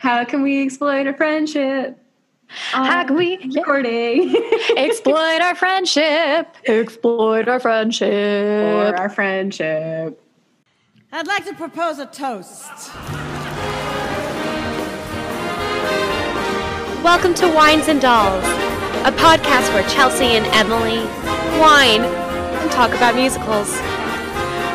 [0.00, 1.98] How can we exploit our friendship?
[2.48, 4.34] How can we recording
[4.76, 6.54] exploit our friendship?
[6.66, 8.12] Exploit our friendship.
[8.12, 10.22] or our friendship?
[11.12, 12.92] I'd like to propose a toast.
[17.02, 18.44] Welcome to Wines and Dolls,
[19.06, 20.98] a podcast where Chelsea and Emily
[21.60, 23.70] wine and talk about musicals.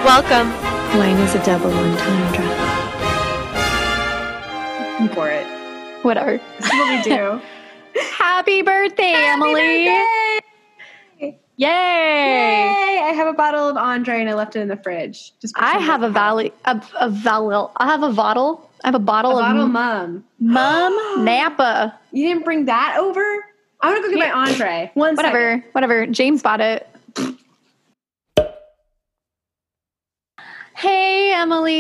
[0.04, 0.50] Welcome.
[0.98, 2.44] Wine is a double entendre.
[2.44, 2.51] I'm
[5.14, 5.46] for it.
[6.04, 6.40] Whatever.
[6.60, 7.42] This is what we do.
[8.18, 9.86] Happy birthday, Emily.
[9.86, 10.40] Yay!
[11.20, 11.38] Yay.
[11.58, 13.02] Yay!
[13.04, 15.34] I have a bottle of Andre and I left it in the fridge.
[15.42, 17.56] Just I have a valley a, a valley.
[17.78, 18.70] I have a bottle.
[18.84, 20.24] I have a bottle a of bottle, mum.
[20.40, 22.00] Mum Napa.
[22.12, 23.22] You didn't bring that over?
[23.82, 24.92] I'm gonna go get my Andre.
[24.96, 25.56] One Whatever.
[25.58, 25.64] second.
[25.74, 26.08] Whatever.
[26.08, 26.88] James bought it.
[30.76, 31.74] Hey, Emily.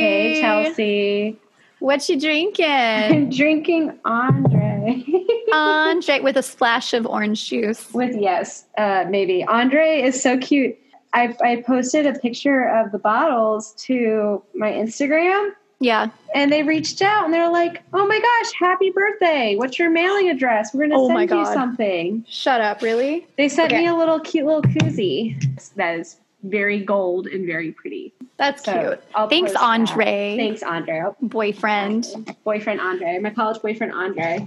[0.00, 1.38] Hey, Chelsea.
[1.78, 2.64] What you drinking?
[2.66, 5.04] I'm drinking Andre.
[5.52, 7.92] Andre with a splash of orange juice.
[7.92, 9.44] With yes, uh, maybe.
[9.44, 10.76] Andre is so cute.
[11.12, 16.08] I, I posted a picture of the bottles to my Instagram Yeah.
[16.34, 19.54] and they reached out and they're like, oh my gosh, happy birthday.
[19.56, 20.74] What's your mailing address?
[20.74, 22.24] We're going to Oh send you something.
[22.28, 23.26] Shut up, really?
[23.38, 23.82] They sent Okay.
[23.82, 25.38] me a little cute little koozie
[25.76, 28.12] that is very gold and very pretty.
[28.38, 29.02] That's So, cute.
[29.14, 29.66] I'll Thanks, post that.
[29.66, 30.36] Andre.
[30.36, 31.04] Thanks, Andre.
[31.22, 32.36] Boyfriend.
[32.44, 34.46] Boyfriend Andre, my college boyfriend Andre.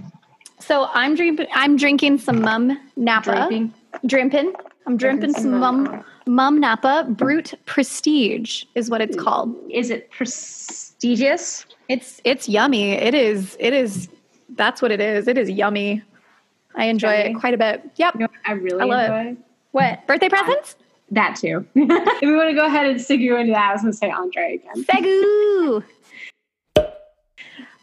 [0.60, 1.46] So I'm drinking.
[1.54, 3.46] I'm drinking some Mumm Napa.
[3.48, 3.74] Drinking.
[4.06, 4.52] Drimping.
[4.86, 6.04] I'm drimping Drinking some some Mum Mum.
[6.26, 9.54] Mumm Napa Brut Prestige is what it's called.
[9.70, 11.64] Is it prestigious?
[11.88, 12.92] It's it's yummy.
[12.92, 13.56] It is.
[13.58, 14.08] It is.
[14.50, 15.26] That's what it is.
[15.28, 16.02] It is yummy.
[16.76, 17.30] I enjoy Yummy.
[17.30, 17.90] it quite a bit.
[17.96, 18.14] Yep.
[18.14, 19.38] You know I really I love it.
[19.72, 20.76] What birthday presents?
[21.10, 21.66] That too.
[21.74, 24.10] if we want to go ahead and segue into that, I was going to say
[24.10, 24.84] Andre again.
[24.84, 25.82] Fegu.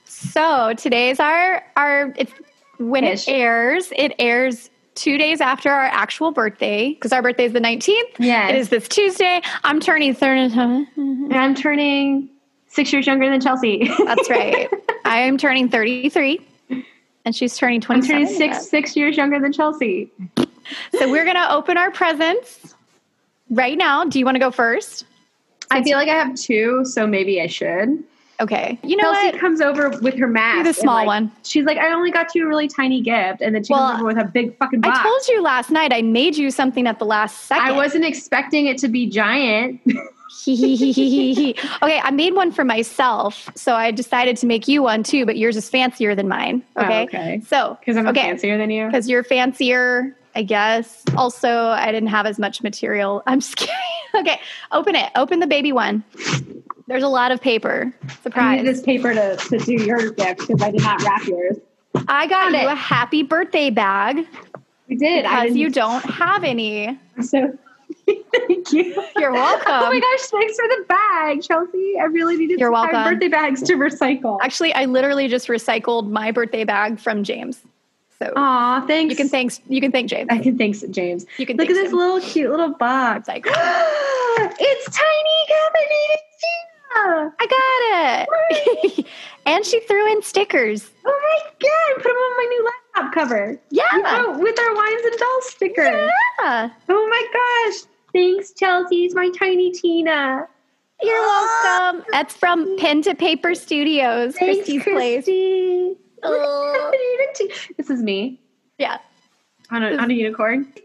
[0.06, 2.32] So today's our our it's
[2.78, 3.28] when Ish.
[3.28, 3.94] it airs.
[3.96, 8.10] It airs two days after our actual birthday because our birthday is the nineteenth.
[8.20, 9.42] Yeah, It is this Tuesday.
[9.64, 10.54] I'm turning thirty.
[10.54, 12.30] And I'm turning
[12.68, 13.90] six years younger than Chelsea.
[14.06, 14.70] That's right.
[15.06, 16.40] I am turning thirty three,
[17.26, 20.12] and she's turning I'm twenty turning six six years younger than Chelsea.
[20.94, 22.76] So we're gonna open our presents
[23.50, 24.04] right now.
[24.06, 25.06] Do you want to go first?
[25.70, 28.04] I feel like I have two, so maybe I should.
[28.40, 28.78] Okay.
[28.84, 29.38] You know what?
[29.40, 30.66] comes over with her mask.
[30.66, 31.32] the small like, one.
[31.44, 34.00] She's like, I only got you a really tiny gift, and then she Well, comes
[34.02, 35.00] over with a big fucking box.
[35.00, 37.66] I told you last night I made you something at the last second.
[37.66, 39.82] I wasn't expecting it to be giant.
[40.48, 45.38] okay, I made one for myself, so I decided to make you one too, but
[45.38, 46.64] yours is fancier than mine.
[46.76, 47.04] Oh, Okay.
[47.04, 47.42] okay.
[47.48, 48.86] So, Because I'm okay, fancier than you.
[48.86, 51.04] Because you're fancier, I guess.
[51.16, 53.24] Also, I didn't have as much material.
[53.28, 53.74] I'm just kidding.
[54.16, 54.40] okay,
[54.72, 55.12] open it.
[55.16, 56.04] Open the baby one.
[56.86, 57.92] There's a lot of paper.
[58.22, 58.60] Surprise.
[58.60, 61.58] I need this paper to, to do your gift because I did not wrap yours.
[62.08, 64.28] I got you a happy birthday bag
[64.88, 65.24] We did.
[65.24, 67.00] Because you don't have any.
[67.20, 67.58] So
[68.06, 69.04] thank you.
[69.18, 69.66] You're welcome.
[69.68, 71.96] Oh my gosh, thanks for the bag, Chelsea.
[72.00, 73.04] I really needed You're some welcome.
[73.04, 74.38] birthday bags to recycle.
[74.44, 77.64] Actually, I literally just recycled my birthday bag from James.
[78.22, 79.12] So Aw, thanks.
[79.12, 80.28] you can thank you can thank James.
[80.32, 81.26] I can thanks James.
[81.38, 81.98] You can Look at this him.
[81.98, 83.28] little cute little box.
[83.28, 87.34] Like, it's tiny caffeinated Tina.
[87.40, 89.06] I got it.
[89.46, 90.90] and she threw in stickers.
[91.06, 91.96] Oh my god!
[92.02, 93.60] Put them on my new laptop cover.
[93.70, 93.84] Yeah.
[93.94, 96.10] Oh, with our wines and dolls sticker.
[96.40, 96.70] Yeah.
[96.90, 97.92] Oh my gosh!
[98.14, 99.06] Thanks, Chelsea.
[99.06, 100.48] It's my tiny Tina.
[101.04, 102.04] You're welcome.
[102.12, 105.26] That's from Pen to Paper Studios, Thanks, Christy's place.
[106.24, 106.92] Oh.
[107.78, 108.42] This is me
[108.80, 108.98] Yeah.
[109.70, 110.74] on a, on a unicorn.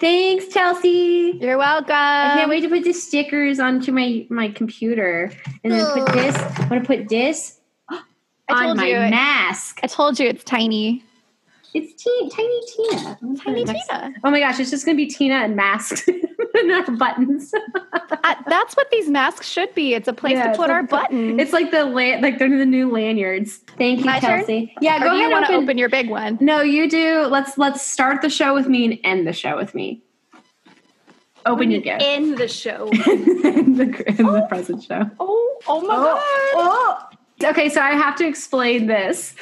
[0.00, 1.38] Thanks, Chelsea.
[1.40, 1.90] You're welcome.
[1.94, 5.30] I can't wait to put the stickers onto my my computer,
[5.62, 6.12] and then put oh.
[6.14, 6.34] this.
[6.58, 7.60] I'm gonna put this
[7.90, 8.00] I
[8.48, 9.10] on told my you.
[9.10, 9.80] mask.
[9.82, 11.04] I told you it's tiny.
[11.72, 13.18] It's te- tiny Tina.
[13.22, 14.12] I'm gonna put Tiny next- Tina.
[14.24, 16.06] Oh my gosh, it's just gonna be Tina and masks
[16.54, 17.52] and our buttons.
[17.94, 19.94] Uh, that's what these masks should be.
[19.94, 21.40] It's a place Yeah, to put our buttons.
[21.40, 23.58] It's like the la- like they're the new lanyards.
[23.78, 24.44] Thank you, My turn?
[24.80, 25.30] Yeah, or go ahead.
[25.30, 25.78] want to open.
[25.78, 26.38] your big one?
[26.40, 27.26] No, you do.
[27.26, 30.02] Let's let's start the show with me and end the show with me.
[31.46, 32.02] Open your gift.
[32.04, 32.88] In the show.
[32.88, 35.08] in the, in the present show.
[35.20, 37.06] oh, oh my Oh,
[37.42, 37.48] oh.
[37.48, 39.34] Okay, so I have to explain this.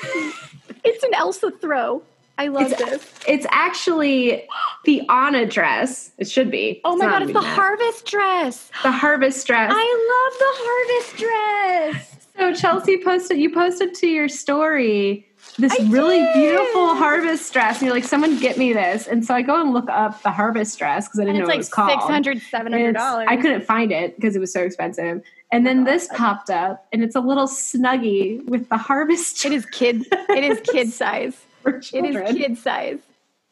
[0.84, 2.02] It's an Elsa throw.
[2.38, 3.10] I love It's- this.
[3.26, 4.48] It's actually
[4.84, 6.12] the Anna dress.
[6.18, 6.80] It should be.
[6.84, 8.70] Oh my god, it's the harvest dress.
[8.82, 9.72] the harvest dress.
[9.74, 12.28] I love the harvest dress.
[12.38, 15.24] so Chelsea posted you posted to your story
[15.58, 16.34] this I really did.
[16.34, 17.78] beautiful harvest dress.
[17.78, 19.06] And you're like, someone get me this.
[19.08, 21.48] And so I go and look up the harvest dress because I didn't it's know
[21.48, 22.00] like it was called.
[22.00, 23.24] $600, $700.
[23.26, 25.22] I couldn't find it because it was so expensive.
[25.50, 29.52] And then oh this popped up, and it's a little snuggy with the harvest It
[29.52, 30.04] is kid.
[30.12, 31.36] It is kid size.
[31.72, 32.26] For children.
[32.26, 32.98] is kid size.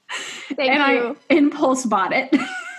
[0.55, 1.17] Thank and you.
[1.31, 2.35] I impulse bought it.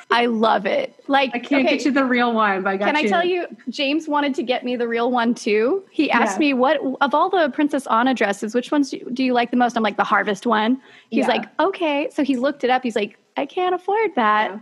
[0.10, 0.96] I, love it.
[1.08, 3.10] Like I can't okay, get you the real one, but I got Can I you.
[3.10, 5.84] tell you, James wanted to get me the real one too.
[5.92, 6.40] He asked Yeah.
[6.40, 9.58] me what of all the Princess Anna dresses, which ones do do you like the
[9.58, 9.76] most?
[9.76, 10.82] I'm like the Harvest one.
[11.10, 11.28] He's Yeah.
[11.28, 12.10] like, okay.
[12.12, 12.84] So he looked it up.
[12.84, 14.52] He's like, I can't afford that.
[14.52, 14.60] Yeah.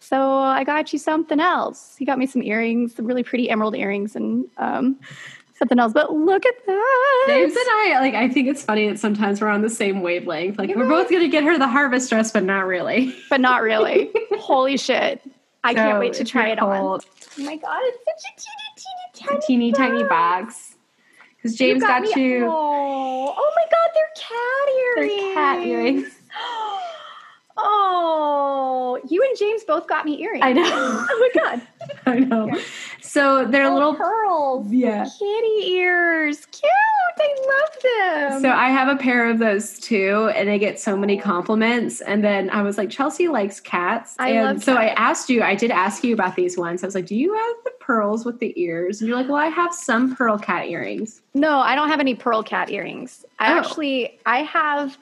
[0.00, 1.94] So I got you something else.
[1.96, 4.98] He got me some earrings, some really pretty emerald earrings, and um,
[5.60, 5.92] something else.
[5.92, 7.24] But look at that.
[7.28, 8.14] James and I like.
[8.14, 10.58] I think it's funny that sometimes we're on the same wavelength.
[10.58, 13.14] Like we're both gonna get her the harvest dress, but not really.
[13.30, 14.10] but not really.
[14.32, 15.22] Holy shit!
[15.62, 16.72] I can't wait to try it on.
[16.72, 17.00] Oh
[17.38, 20.74] my god, it's such a teeny, teeny, Teeny tiny, tiny box.
[21.36, 22.46] Because James got, me- you.
[22.46, 25.22] Oh, oh my god, they're cat earrings.
[25.22, 26.06] They're cat earrings.
[27.56, 30.44] Oh, you and James both got me earrings.
[30.44, 30.64] I know.
[31.12, 31.62] Oh my god.
[32.06, 32.58] I know.
[33.00, 33.94] So they're Oh, little.
[33.94, 34.70] pearls.
[34.72, 35.04] Yeah.
[35.18, 36.46] Kitty ears.
[36.46, 36.70] Cute.
[37.18, 38.40] I love them.
[38.42, 41.22] So I have a pair of those too, and I get so many oh.
[41.22, 42.00] compliments.
[42.00, 44.16] And then I was like, Chelsea likes cats.
[44.18, 46.82] I and love so I asked you, I did ask you about these ones.
[46.82, 49.00] I was like, Do you have the pearls with the ears?
[49.00, 51.20] And you're like, Well, I have some pearl cat earrings.
[51.34, 53.24] No, I don't have any pearl cat earrings.
[53.38, 53.58] I Oh.
[53.58, 54.96] actually, I have.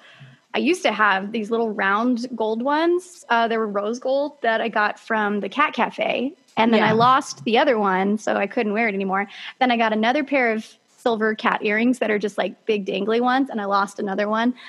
[0.54, 3.24] I used to have these little round gold ones.
[3.28, 6.88] Uh, they were rose gold that I got from the Cat Cafe, and then Yeah.
[6.88, 9.28] I lost the other one, so I couldn't wear it anymore.
[9.60, 10.66] Then I got another pair of
[10.96, 14.54] silver cat earrings that are just like big dangly ones, and I lost another one.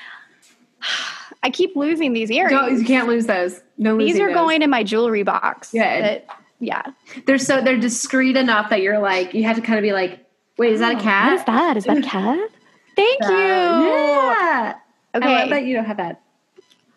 [1.43, 2.81] I keep losing these earrings.
[2.81, 3.61] You can't lose those.
[3.77, 4.35] No these are those.
[4.35, 5.71] going in my jewelry box.
[5.71, 6.25] That-
[6.59, 6.81] yeah.
[7.25, 10.19] They're so they're discreet enough that you're like you have to kind of be like,
[10.57, 11.31] wait, is that a cat?
[11.31, 11.77] What is that?
[11.77, 12.49] Is that a cat?
[12.97, 13.37] Thank Uh, you.
[13.37, 14.73] yeah.
[15.15, 15.25] Okay.
[15.25, 16.21] I love that you don't have that.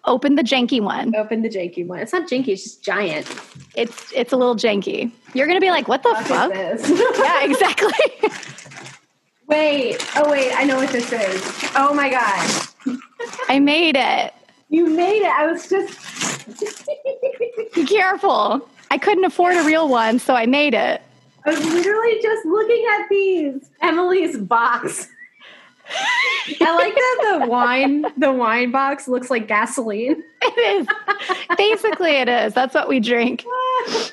[0.05, 1.15] Open the janky one.
[1.15, 2.01] Open the janky one.
[2.01, 2.49] It's not janky.
[2.49, 3.27] It's just giant.
[3.77, 5.13] It's it's a little janky.
[5.33, 6.53] You're gonna be like, what the fuck?
[7.19, 7.93] Yeah, exactly.
[9.47, 10.05] wait.
[10.17, 10.53] Oh wait.
[10.57, 11.71] I know what this is.
[11.77, 12.69] Oh my god.
[13.49, 14.35] I made it.
[14.71, 15.33] You made it.
[15.33, 16.45] I was just.
[17.75, 18.69] Be careful.
[18.91, 21.01] I couldn't afford a real one, so I made it.
[21.47, 23.71] I was literally just looking at these.
[23.81, 25.09] Emily's box.
[26.61, 30.23] I like that the wine the wine box looks like gasoline.
[30.43, 30.87] It is.
[31.57, 32.53] Basically, it is.
[32.55, 33.45] That's what we drink.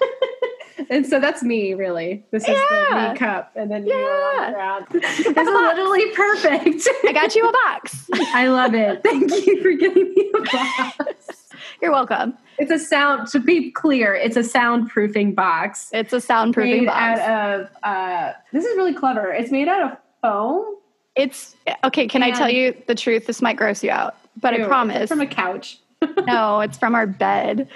[0.89, 2.23] and so that's me, really.
[2.31, 3.07] This is Yeah.
[3.07, 4.45] the me cup, and then you are on Yeah.
[4.49, 4.85] the ground.
[4.91, 6.87] This is literally perfect.
[7.07, 8.07] I got you a box.
[8.33, 9.01] I love it.
[9.03, 11.49] Thank you for giving me a box.
[11.81, 12.37] You're welcome.
[12.57, 13.27] It's a sound.
[13.29, 15.89] To be clear, it's a soundproofing box.
[15.93, 17.19] It's a soundproofing made box.
[17.21, 17.69] out of.
[17.83, 19.31] Uh, this is really clever.
[19.31, 20.75] It's made out of foam.
[21.15, 22.07] It's okay.
[22.07, 23.27] Can I tell you the truth?
[23.27, 25.09] This might gross you out, but Ew, I it's promise.
[25.09, 25.79] From a couch.
[26.25, 27.67] no, it's from our bed.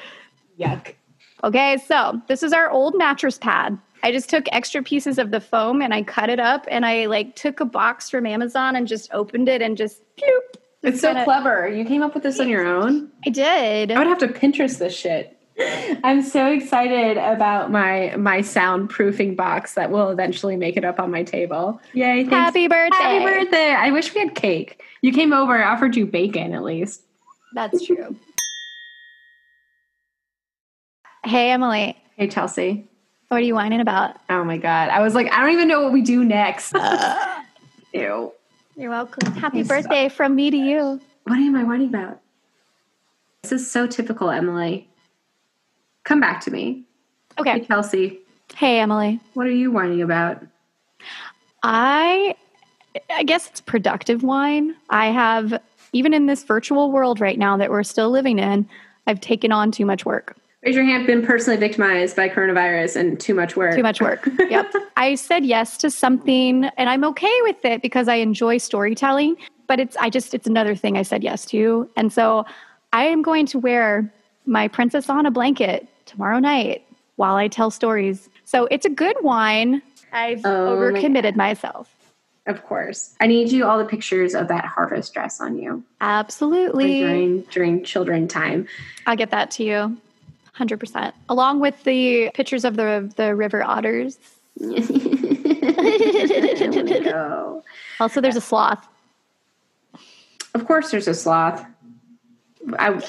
[0.60, 0.94] Yuck.
[1.44, 3.78] Okay, so this is our old mattress pad.
[4.02, 7.06] I just took extra pieces of the foam and I cut it up and I
[7.08, 10.40] like took a box from Amazon and just opened it and just bloop.
[10.84, 11.68] It's so kinda- clever.
[11.70, 13.10] You came up with this on your own.
[13.26, 13.92] I did.
[13.92, 15.38] I would have to Pinterest this shit.
[16.04, 21.12] I'm so excited about my my soundproofing box that will eventually make it up on
[21.12, 21.80] my table.
[21.94, 22.24] Yay!
[22.24, 22.32] Thanks.
[22.32, 22.98] Happy birthday.
[22.98, 23.72] Happy birthday!
[23.72, 24.82] I wish we had cake.
[25.02, 25.54] You came over.
[25.62, 27.04] I offered you bacon at least.
[27.54, 28.16] That's true.
[31.26, 32.88] hey, Emily, Hey Chelsea.
[33.30, 34.18] what are you whining about?
[34.30, 34.90] Oh my god!
[34.90, 36.74] I was like, I don't even know what we do next.
[36.84, 37.42] Uh.
[37.94, 38.32] Ew.
[38.76, 39.34] You're welcome.
[39.36, 39.68] Happy Yes.
[39.68, 41.00] birthday from me to you.
[41.26, 42.20] What am I whining about?
[43.44, 44.90] This is so typical, Emily.
[46.04, 46.84] Come back to me.
[47.38, 47.66] Hey Okay.
[47.66, 48.20] Chelsea.
[48.56, 49.20] Hey, Emily.
[49.34, 50.44] What are you whining about?
[51.64, 52.36] I
[53.10, 54.76] I guess it's productive wine.
[54.90, 55.60] I have
[55.94, 58.68] even in this virtual world right now that we're still living in,
[59.08, 60.36] I've taken on too much work.
[60.64, 61.06] Raise your hand.
[61.08, 63.76] Been personally victimized by coronavirus and too much work.
[63.76, 64.30] Too much work.
[64.50, 64.72] yep.
[64.98, 69.36] I said yes to something and I'm okay with it because I enjoy storytelling,
[69.68, 71.90] but it's I just it's another thing I said yes to.
[71.98, 72.46] And so
[72.94, 74.14] I am going to wear
[74.46, 78.30] my Princess Anna blanket tomorrow night while I tell stories.
[78.46, 79.82] So it's a good wine.
[80.12, 81.94] I've Oh my overcommitted myself.
[82.46, 83.16] Of course.
[83.22, 87.00] I need you all the pictures of that harvest dress on you Absolutely.
[87.00, 88.68] during during children time.
[89.08, 89.98] I'll get that to you.
[90.58, 91.14] 100%.
[91.30, 94.18] Along with the pictures of the the river otters.
[97.04, 97.64] Go.
[98.00, 98.88] Also there's a sloth.
[100.54, 101.66] Of course, there's a sloth.
[102.80, 103.02] I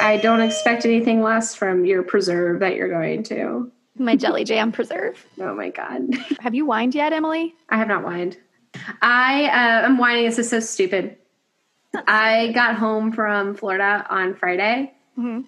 [0.00, 3.70] I don't expect anything less from your preserve that you're going to.
[3.98, 5.24] My jelly jam preserve.
[5.40, 6.08] Oh my god,
[6.40, 7.54] Have you wined yet, Emily?
[7.68, 8.38] I have not whined.
[9.02, 10.24] I uh, am whining.
[10.24, 11.16] This is so stupid.
[12.06, 15.44] I got home from Florida on Friday, Mhm.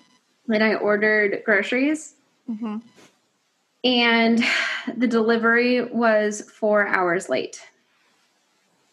[0.48, 2.14] and I ordered groceries.
[2.50, 2.82] Mhm.
[3.82, 4.42] and
[4.96, 7.66] the delivery was four hours late.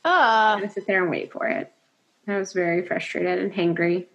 [0.05, 1.71] I Uh, had to sit there and wait for it.
[2.27, 4.05] I was very frustrated and hangry.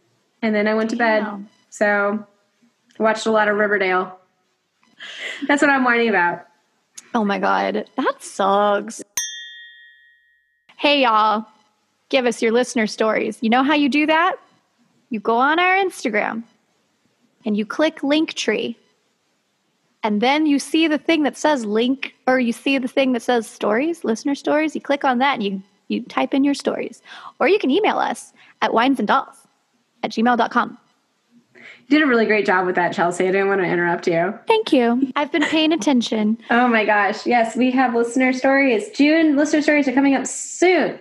[0.47, 1.25] And then I went to bed.
[1.25, 1.49] Damn.
[1.71, 2.25] So
[3.01, 4.17] I watched a lot of Riverdale.
[5.49, 6.47] That's what I'm whining about.
[7.17, 9.03] oh my God, that sucks.
[10.77, 11.47] Hey, y'all,
[12.11, 13.39] give us your listener stories.
[13.41, 14.37] You know how you do that?
[15.11, 16.45] You go on our Instagram
[17.45, 18.77] and you click Linktree.
[20.05, 23.23] And then you see the thing that says link, or you see the thing that
[23.23, 24.77] says stories, listener stories.
[24.77, 27.03] You click on that and you, you type in your stories.
[27.41, 29.46] Or you can email us at winesanddolls
[30.07, 30.79] at gmail.com.
[31.89, 33.29] You did a really great job with that, Chelsea.
[33.29, 34.37] I didn't want to interrupt you.
[34.49, 35.13] Thank you.
[35.15, 36.39] I've been paying attention.
[36.51, 37.27] Oh my gosh.
[37.27, 38.89] Yes, we have listener stories.
[38.91, 40.99] June listener stories are coming up soon.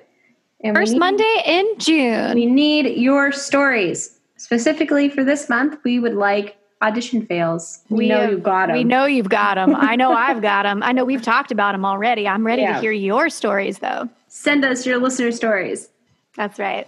[0.63, 2.35] And First need- Monday in June.
[2.35, 4.19] We need your stories.
[4.38, 7.81] Specifically for this month, we would like audition fails.
[7.89, 8.77] We, know have- you got them.
[8.77, 9.75] We know you've got them.
[9.75, 10.83] I know I've got them.
[10.83, 12.27] I know we've talked about them already.
[12.27, 12.75] I'm ready Yeah.
[12.75, 14.07] to hear your stories, though.
[14.27, 15.89] Send us your listener stories.
[16.35, 16.88] That's right.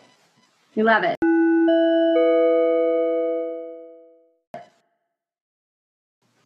[0.75, 1.16] We love it.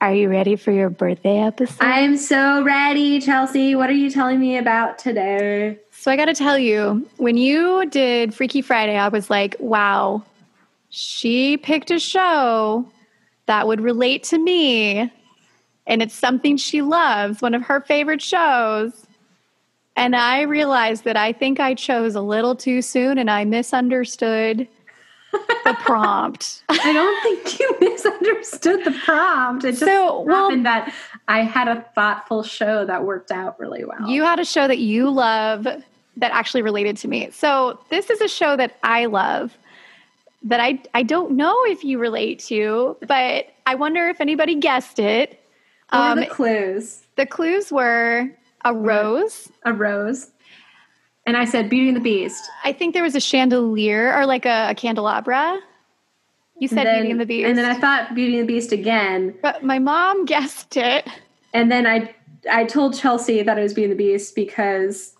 [0.01, 1.77] Are you ready for your birthday episode?
[1.79, 3.75] I'm so ready, Chelsea.
[3.75, 5.77] What are you telling me about today?
[5.91, 10.24] so I got to tell you, when you did Freaky Friday, I was like, wow,
[10.89, 12.84] she picked a show
[13.46, 15.12] that would relate to me.
[15.86, 19.05] And it's something she loves, one of her favorite shows.
[19.96, 24.67] And I realized that I think I chose a little too soon and I misunderstood
[25.31, 26.63] the prompt.
[26.69, 29.63] I don't think you misunderstood the prompt.
[29.63, 30.93] It just So, well- happened that
[31.27, 34.07] I had a thoughtful show that worked out really well.
[34.09, 37.29] You had a show that you love that actually related to me.
[37.31, 39.57] So this is a show that I love
[40.43, 45.00] that I I don't know if you relate to, but I wonder if anybody guessed
[45.00, 45.39] it.
[45.89, 47.03] What were Um, the clues?
[47.15, 48.29] the clues were
[48.65, 49.50] a rose.
[49.63, 50.31] A rose.
[51.31, 52.43] And I said Beauty and the Beast.
[52.65, 55.57] I think there was a chandelier or like a, a candelabra.
[56.59, 57.47] You said then, Beauty and the Beast.
[57.47, 59.33] And then I thought Beauty and the Beast again.
[59.41, 61.07] but my mom guessed it.
[61.53, 62.13] And then I
[62.51, 65.13] I told Chelsea that it was Beauty and the Beast because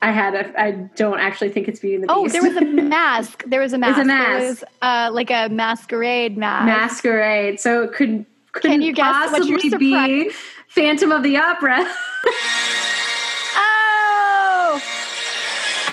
[0.00, 2.32] I had a I don't actually think it's Beauty and the Oh, Beast.
[2.32, 3.44] there was a mask.
[3.46, 4.00] There was a mask.
[4.00, 6.64] a There was uh, like a masquerade mask.
[6.64, 7.60] masquerade.
[7.60, 9.78] So it could couldn't you guess what your possibly
[10.24, 10.30] be
[10.68, 11.86] Phantom of the Opera.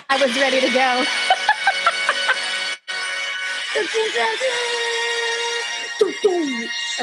[0.10, 1.06] I was ready to go.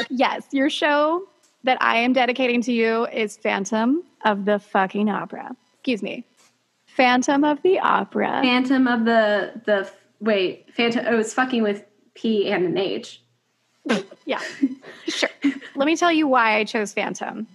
[0.09, 1.27] yes, your show
[1.63, 5.55] that I am dedicating to you is Phantom of the fucking Opera.
[5.73, 6.25] Excuse me.
[6.87, 8.41] Phantom of the Opera.
[8.41, 11.83] Phantom of the the wait, Phantom oh it's fucking with
[12.15, 13.21] P and an H.
[14.25, 14.41] Yeah,
[15.07, 15.29] sure.
[15.75, 17.45] Let me tell you why I chose Phantom.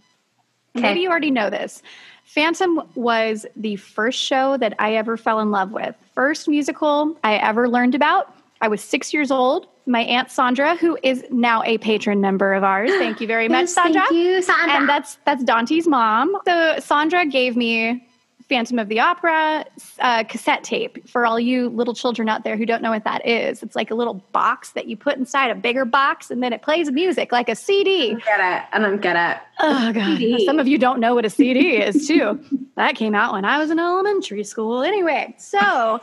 [0.77, 0.83] Okay.
[0.83, 1.83] Maybe you already know this.
[2.31, 5.97] Phantom was the first show that I ever fell in love with.
[6.15, 8.33] First musical I ever learned about.
[8.61, 9.67] I was six years old.
[9.87, 13.63] My aunt Sandra, who is now a patron member of ours, thank you very much,
[13.63, 14.03] Yes, Sandra.
[14.03, 14.77] Thank you, Sandra.
[14.77, 16.37] And that's that's Dante's mom.
[16.47, 18.07] So Sandra gave me
[18.51, 19.65] Phantom of the Opera
[20.01, 23.25] uh, cassette tape for all you little children out there who don't know what that
[23.27, 23.63] is.
[23.63, 26.61] It's like a little box that you put inside a bigger box, and then it
[26.61, 28.17] plays music like a CD.
[28.17, 28.69] get it.
[28.73, 29.41] I don't get it.
[29.61, 30.45] Oh god, CD.
[30.45, 32.39] some of you don't know what a CD is too.
[32.77, 34.83] that came out when I was in elementary school.
[34.83, 36.01] Anyway, so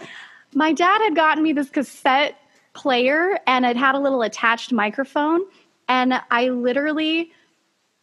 [0.53, 2.35] my dad had gotten me this cassette
[2.73, 5.41] player, and it had a little attached microphone,
[5.89, 7.31] and I literally,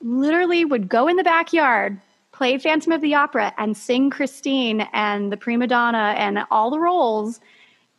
[0.03, 1.99] literally would go in the backyard.
[2.35, 6.81] Play Phantom of the Opera and sing Christine and the prima donna and all the
[6.81, 7.39] roles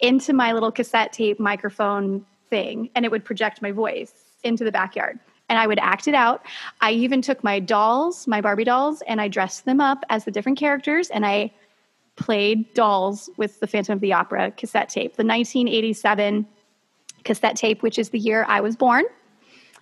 [0.02, 4.14] into my little cassette tape microphone thing, and it would project my voice
[4.44, 5.18] into the backyard.
[5.48, 6.46] And I would act it out.
[6.82, 10.32] I even took my dolls, my Barbie dolls, and I dressed them up as the
[10.32, 11.54] different characters, and I
[12.18, 16.46] played dolls with the Phantom of the Opera cassette tape, the 1987
[17.24, 19.06] cassette tape, which is the year I was born.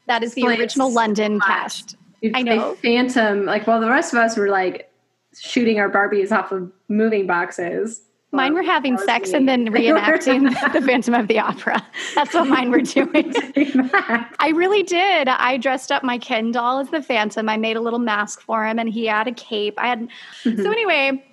[0.05, 1.97] That is the original London cast.
[2.33, 2.75] I know.
[2.75, 4.91] Phantom, like while the rest of us were like
[5.39, 8.01] shooting our Barbies off of moving boxes.
[8.31, 9.37] Mine were having sex me.
[9.37, 11.85] and then reenacting the Phantom of the Opera.
[12.15, 13.33] That's what mine were doing.
[13.53, 15.27] I really did.
[15.27, 17.47] I dressed up my Ken doll as the Phantom.
[17.47, 19.75] I made a little mask for him, and he had a cape.
[19.77, 20.09] I had.
[20.43, 20.63] Mm-hmm.
[20.63, 21.23] So anyway,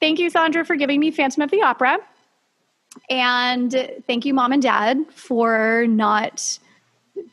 [0.00, 1.98] thank you, Sandra, for giving me Phantom of the Opera,
[3.10, 6.58] and thank you, Mom and Dad, for not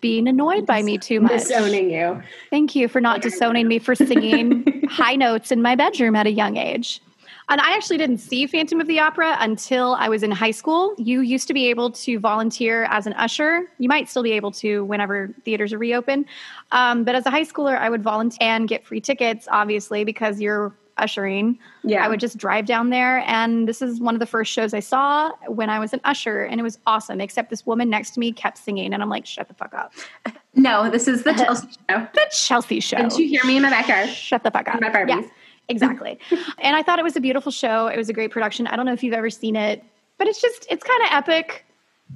[0.01, 1.31] being annoyed by me too much.
[1.31, 2.21] Disowning you.
[2.49, 6.31] Thank you for not disowning me for singing high notes in my bedroom at a
[6.31, 7.01] young age.
[7.49, 10.93] And I actually didn't see Phantom of the Opera until I was in high school.
[10.99, 13.63] You used to be able to volunteer as an usher.
[13.79, 16.25] You might still be able to whenever theaters are reopened.
[16.71, 20.39] Um, but as a high schooler, I would volunteer and get free tickets, obviously, because
[20.39, 21.57] you're ushering.
[21.83, 22.05] Yeah.
[22.05, 23.19] I would just drive down there.
[23.27, 26.43] And this is one of the first shows I saw when I was an usher.
[26.43, 28.93] And it was awesome, except this woman next to me kept singing.
[28.93, 29.93] And I'm like, shut the fuck up.
[30.55, 32.07] No, this is the Chelsea show.
[32.13, 32.97] The Chelsea show.
[32.97, 34.09] Didn't you hear me in my backyard?
[34.09, 34.81] Shut the fuck up.
[34.81, 35.21] My Barbies.
[35.21, 35.29] Yeah,
[35.69, 36.19] exactly.
[36.57, 37.85] and I thought it was a beautiful show.
[37.87, 38.65] It was a great production.
[38.67, 39.83] I don't know if you've ever seen it,
[40.17, 41.65] but it's just it's kind of epic.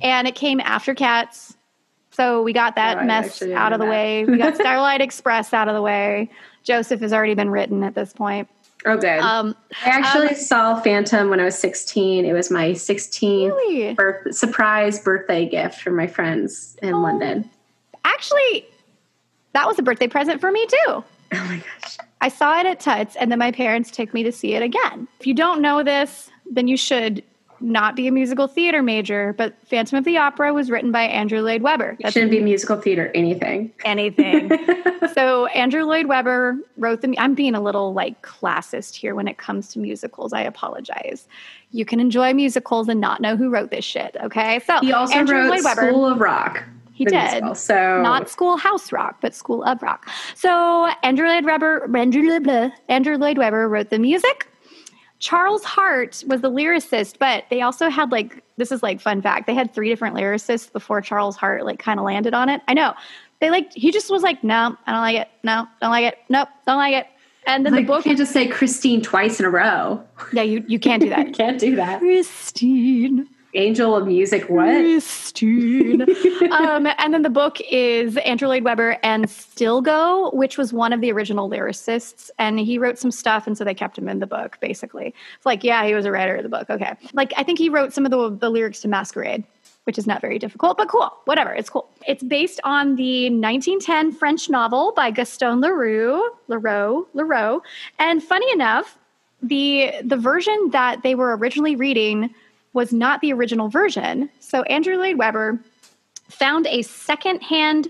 [0.01, 1.55] And it came after Cats,
[2.09, 3.91] so we got that Oh, mess out of the that.
[3.91, 4.25] way.
[4.25, 6.29] We got Starlight Express out of the way.
[6.63, 8.49] Joseph has already been written at this point.
[8.85, 9.19] Oh, good.
[9.19, 12.25] Um, I actually saw Phantom when I was 16.
[12.25, 13.93] It was my 16th Really?
[13.93, 17.49] birth- surprise birthday gift from my friends in London.
[18.05, 18.65] actually,
[19.53, 20.77] that was a birthday present for me too.
[20.87, 21.97] Oh my gosh.
[22.21, 25.07] I saw it at Tuts, and then my parents took me to see it again.
[25.19, 27.23] If you don't know this, then you should
[27.63, 29.33] not be a musical theater major.
[29.37, 31.95] But Phantom of the Opera was written by Andrew Lloyd Webber.
[31.99, 33.71] It shouldn't be musical theater anything.
[33.85, 34.51] anything.
[35.13, 37.17] so Andrew Lloyd Webber wrote the.
[37.17, 40.33] I'm being a little like classist here when it comes to musicals.
[40.33, 41.27] I apologize.
[41.71, 44.15] You can enjoy musicals and not know who wrote this shit.
[44.21, 45.87] Okay, so He also Andrew wrote Lloyd Webber.
[45.89, 46.63] School of Rock.
[46.93, 47.13] He did.
[47.15, 50.07] musical, So not Schoolhouse Rock, but School of Rock.
[50.35, 54.47] So Andrew Lloyd Webber, Andrew, Lloyd- Andrew Lloyd Webber wrote the music.
[55.23, 59.47] Charles Hart was the lyricist, but they also had like this is like fun fact.
[59.47, 62.61] They had three different lyricists before Charles Hart like kind of landed on it.
[62.67, 62.93] I know.
[63.39, 65.29] They like he just was like, no, I don't like it.
[65.41, 66.17] No, don't like it.
[66.27, 67.07] Nope, don't like it.
[67.47, 70.03] And then like, the book, you can't just say Christine twice in a row.
[70.33, 71.33] yeah, you you can't do that.
[71.33, 71.99] Can't do that.
[71.99, 73.25] Christine.
[73.55, 74.65] Angel of Music, what?
[74.65, 76.01] Christine.
[76.51, 81.01] um, and then the book is Andrew Lloyd Webber and Stilgoe, which was one of
[81.01, 82.29] the original lyricists.
[82.39, 85.13] And he wrote some stuff, and so they kept him in the book, basically.
[85.35, 86.69] It's like, yeah, he was a writer of the book.
[86.69, 86.93] Okay.
[87.13, 89.43] Like, I think he wrote some of the, the lyrics to Masquerade,
[89.83, 91.13] which is not very difficult, but cool.
[91.25, 91.53] Whatever.
[91.53, 91.89] It's cool.
[92.07, 96.31] It's based on the 1910 French novel by Gaston Leroux.
[96.47, 97.07] Leroux.
[97.13, 97.61] Leroux.
[97.99, 98.97] And funny enough,
[99.43, 102.33] the the version that they were originally reading
[102.73, 104.29] was not the original version.
[104.39, 105.59] So Andrew Lloyd Webber
[106.29, 107.89] found a secondhand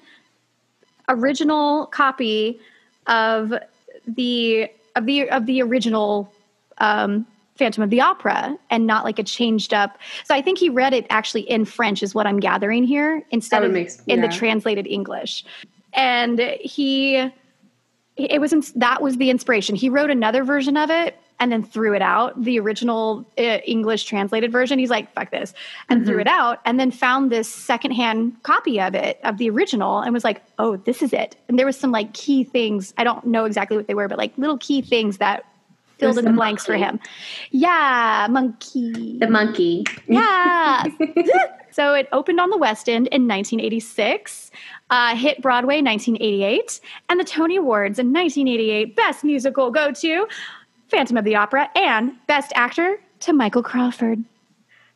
[1.10, 2.60] original copy
[3.08, 3.54] of
[4.08, 6.32] the of the of the original
[6.78, 9.98] um, Phantom of the Opera and not like a changed up.
[10.26, 13.64] So I think he read it actually in French, is what I'm gathering here, instead
[13.64, 15.46] of makes- in the translated English.
[15.94, 17.32] And he
[18.16, 19.76] it was that was the inspiration.
[19.76, 22.42] He wrote another version of it and then threw it out.
[22.42, 25.54] The original uh, English translated version, he's like, "Fuck this,"
[25.90, 26.62] and threw it out.
[26.64, 30.78] And then found this secondhand copy of it of the original and was like, "Oh,
[30.78, 32.94] this is it." And there was some like key things.
[32.98, 35.44] I don't know exactly what they were, but like little key things that
[35.98, 36.98] filled in the the blanks for him.
[37.52, 39.20] Yeah, monkey.
[39.20, 39.84] The monkey.
[40.08, 40.86] Yeah.
[41.72, 44.50] so it opened on the West End in 1986,
[44.92, 46.80] uh, hit Broadway 1988,
[47.10, 50.26] and the Tony Awards in 1988 Best Musical go to
[50.94, 54.24] Phantom of the Opera and Best Actor to Michael Crawford.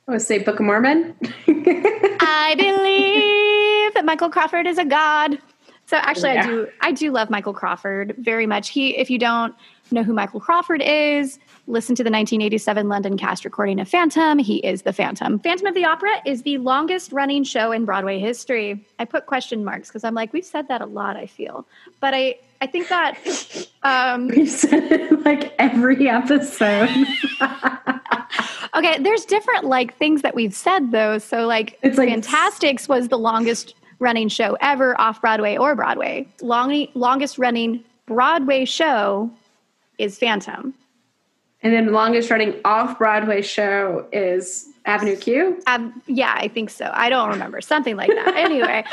[0.07, 1.15] I would say Book of Mormon.
[1.47, 5.39] I believe that Michael Crawford is a god.
[5.87, 6.43] So actually, Yeah.
[6.43, 8.69] I do I do love Michael Crawford very much.
[8.69, 9.55] He, if you don't
[9.89, 14.39] know who Michael Crawford is, listen to the 1987 London cast recording of Phantom.
[14.39, 15.37] He is the Phantom.
[15.39, 18.83] Phantom of the Opera is the longest running show in Broadway history.
[18.99, 21.15] I put question marks because I'm like we've said that a lot.
[21.17, 21.65] I feel,
[21.99, 23.17] but I I think that
[23.83, 26.89] um, We've said it like every episode.
[28.75, 31.17] Okay, there's different like things that we've said though.
[31.17, 36.27] So like, It's like- Fantasticks was the longest running show ever off Broadway or Broadway.
[36.41, 39.31] Long, longest running Broadway show
[39.97, 40.75] is Phantom.
[41.67, 45.61] And then longest running off Broadway show is Avenue Q.
[45.67, 46.89] Um, yeah, I think so.
[46.93, 48.35] I don't remember something like that.
[48.37, 48.85] anyway,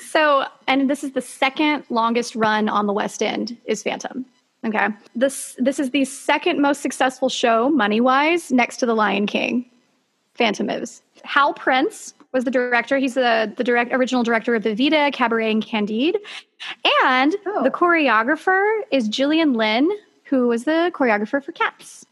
[0.00, 4.26] so and this is the second longest run on the West End is Phantom.
[4.64, 9.28] Okay, this this is the second most successful show money wise, next to The Lion
[9.28, 9.64] King.
[10.34, 11.00] Phantom is.
[11.22, 12.98] Hal Prince was the director.
[12.98, 16.16] He's the the direct original director of Evita, Cabaret, and Candide,
[17.04, 17.62] and Oh.
[17.62, 19.88] the choreographer is Gillian Lynne,
[20.24, 22.04] who was the choreographer for Cats.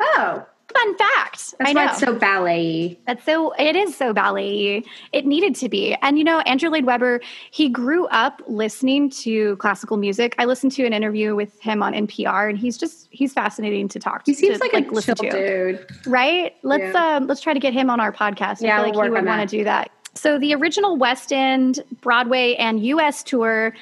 [0.00, 1.54] Oh, Fun fact.
[1.58, 1.84] that's I know.
[1.86, 2.96] it's so ballet.
[3.06, 4.84] That's so it is so ballet.
[5.12, 5.96] It needed to be.
[6.00, 10.36] And you know, Andrew Lloyd Webber, he grew up listening to classical music.
[10.38, 13.98] I listened to an interview with him on NPR and he's just he's fascinating to
[13.98, 14.30] talk to.
[14.30, 15.84] He seems to, like, a chill dude.
[16.06, 16.54] Right?
[16.62, 17.16] Let's Yeah.
[17.16, 18.60] um let's try to get him on our podcast.
[18.60, 19.90] Yeah, I feel we'll like he would want to do that.
[20.14, 23.74] So the original West End, Broadway, and US tour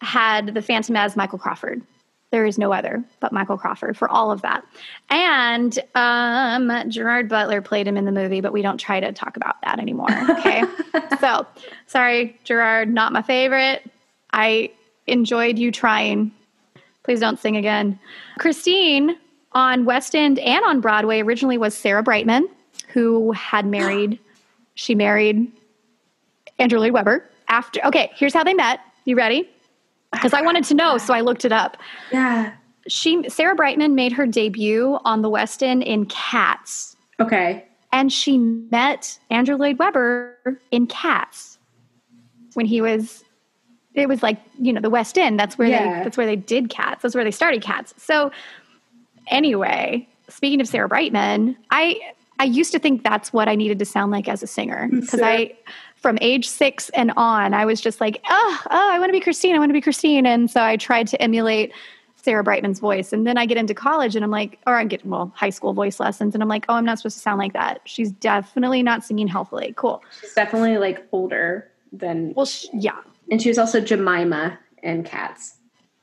[0.00, 1.82] had the Phantom as Michael Crawford.
[2.30, 4.64] There is no other but Michael Crawford for all of that.
[5.08, 9.36] And um, Gerard Butler played him in the movie, but we don't try to talk
[9.36, 10.10] about that anymore.
[10.30, 10.62] Okay.
[11.20, 11.46] so
[11.86, 13.82] sorry, Gerard, not my favorite.
[14.32, 14.70] I
[15.06, 16.30] enjoyed you trying.
[17.02, 17.98] Please don't sing again.
[18.38, 19.16] Christine
[19.52, 22.48] on West End and on Broadway originally was Sarah Brightman,
[22.88, 24.18] who had married,
[24.74, 25.50] she married
[26.58, 27.26] Andrew Lloyd Webber.
[27.48, 28.78] After, okay, here's how they met.
[29.04, 29.50] You ready?
[30.12, 31.76] Because I wanted to know, so I looked it up.
[32.12, 32.52] Yeah.
[32.88, 37.64] She Sarah Brightman made her debut on the West End in Cats, Okay.
[37.92, 40.36] and she met Andrew Lloyd Webber
[40.70, 41.58] in Cats
[42.54, 43.22] when he was.
[43.94, 45.38] It was like you know the West End.
[45.38, 45.98] That's where Yeah.
[45.98, 47.02] they that's where they did Cats.
[47.02, 47.92] That's where they started Cats.
[47.98, 48.32] So
[49.28, 52.00] anyway, speaking of Sarah Brightman, I
[52.38, 55.20] I used to think that's what I needed to sound like as a singer because
[55.20, 55.52] I
[56.00, 59.20] from age six and on I was just like oh oh I want to be
[59.20, 61.72] Christine I want to be Christine and so I tried to emulate
[62.16, 65.04] Sarah Brightman's voice and then I get into college and I'm like or I get
[65.04, 67.52] well high school voice lessons and I'm like oh I'm not supposed to sound like
[67.52, 72.32] that she's definitely not singing healthily cool She's definitely like older than.
[72.34, 75.56] well sh- yeah And she was also Jemima in Cats.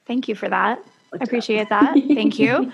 [0.05, 0.79] Thank you for that.
[1.13, 1.93] I appreciate that.
[1.93, 2.71] Thank you.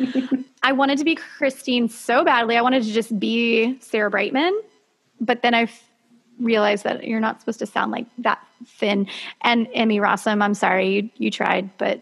[0.64, 2.58] I wanted to be Christine so badly.
[2.58, 4.54] I wanted to just be Sarah Brightman,
[5.22, 5.68] but then I
[6.44, 9.08] realized that you're not supposed to sound like that thin.
[9.42, 12.02] And Emmy Rossum, I'm sorry, you, you tried, but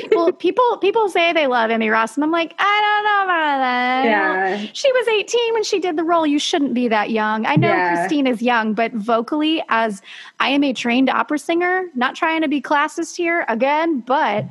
[0.00, 2.22] people people people say they love Emmy Rossum.
[2.22, 4.04] I'm like, I don't know about that.
[4.04, 4.66] Yeah.
[4.72, 6.26] She was 18 when she did the role.
[6.26, 7.46] You shouldn't be that young.
[7.46, 7.96] I know Yeah.
[7.96, 10.02] Christine is young, but vocally, as
[10.40, 14.44] I am a trained opera singer, not trying to be classist here again, but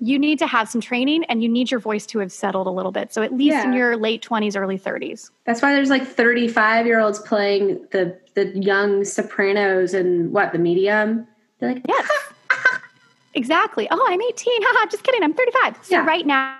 [0.00, 2.70] you need to have some training and you need your voice to have settled a
[2.70, 3.12] little bit.
[3.12, 5.30] So at least in your late 20s, early 30s.
[5.44, 10.58] That's why there's like 35 year olds playing the the young sopranos and what the
[10.58, 11.26] medium.
[11.58, 12.08] They're like, Yes.
[13.34, 13.88] exactly.
[13.90, 14.62] Oh, I'm 18.
[14.62, 15.22] Haha, just kidding.
[15.22, 15.78] I'm 35.
[15.82, 16.06] So Yeah.
[16.06, 16.58] right now,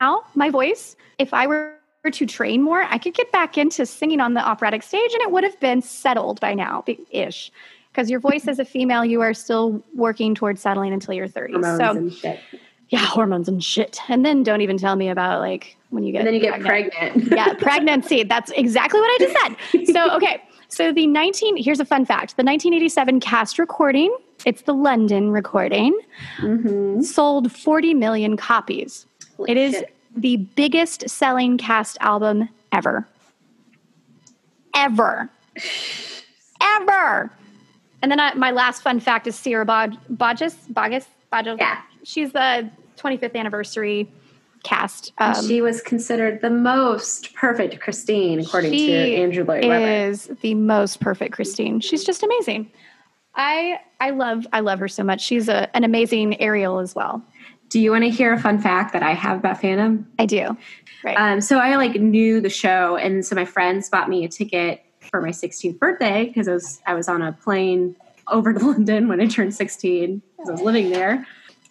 [0.00, 1.74] now, my voice, if I were
[2.10, 5.32] to train more, I could get back into singing on the operatic stage and it
[5.32, 7.50] would have been settled by now, ish.
[7.90, 11.54] Because your voice as a female, you are still working towards settling until you're 30.
[11.54, 12.36] hormones so.
[12.88, 13.98] Yeah, hormones and shit.
[14.08, 16.60] And then don't even tell me about like when you get And then you get
[16.60, 17.32] pregnant.
[17.32, 18.22] yeah, pregnancy.
[18.22, 19.36] That's exactly what I just
[19.82, 19.86] said.
[19.92, 20.42] So, okay.
[20.68, 22.36] So the 19 here's a fun fact.
[22.36, 25.98] The 1987 cast recording, it's the London recording,
[26.38, 27.04] Mhm.
[27.04, 29.06] sold 40 million copies.
[29.36, 29.94] Holy it is shit.
[30.16, 33.06] the biggest selling cast album ever.
[34.74, 35.28] Ever.
[36.60, 37.30] Ever.
[38.02, 40.54] And then I, my last fun fact is Sierra Bod- Bodges.
[40.70, 41.06] Bogus?
[41.32, 41.58] Bodges?
[41.58, 41.80] Yeah.
[42.06, 44.08] She's the 25th anniversary
[44.62, 45.12] cast.
[45.18, 50.08] Um, she was considered the most perfect Christine, according to Andrew Lloyd Webber.
[50.08, 51.80] is the most perfect Christine.
[51.80, 52.70] She's just amazing.
[53.34, 55.20] I I love I love her so much.
[55.20, 57.24] She's a, an amazing Ariel as well.
[57.70, 60.06] Do you want to hear a fun fact that I have about Phantom?
[60.20, 60.56] I do.
[61.02, 61.16] Right.
[61.16, 64.80] Um, so I like knew the show, and so my friends bought me a ticket
[65.00, 67.96] for my 16th birthday because I was I was on a plane
[68.28, 71.26] over to London when I turned 16 because I was living there,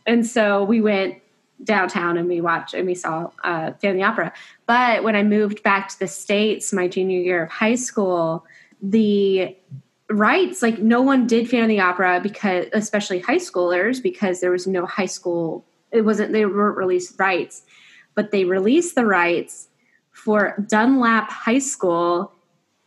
[0.06, 1.22] and so we went
[1.64, 4.34] downtown and we watched and we saw uh, the Opera.
[4.66, 8.46] But when I moved back to the states, my junior year of high school,
[8.82, 9.56] the
[10.10, 14.86] rights like no one did Family Opera because especially high schoolers because there was no
[14.86, 15.66] high school.
[15.92, 17.64] It wasn't they weren't released rights
[18.16, 19.68] but they released the rights
[20.12, 22.32] for Dunlap High School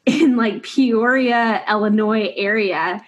[0.06, 3.00] in like Peoria, Illinois area.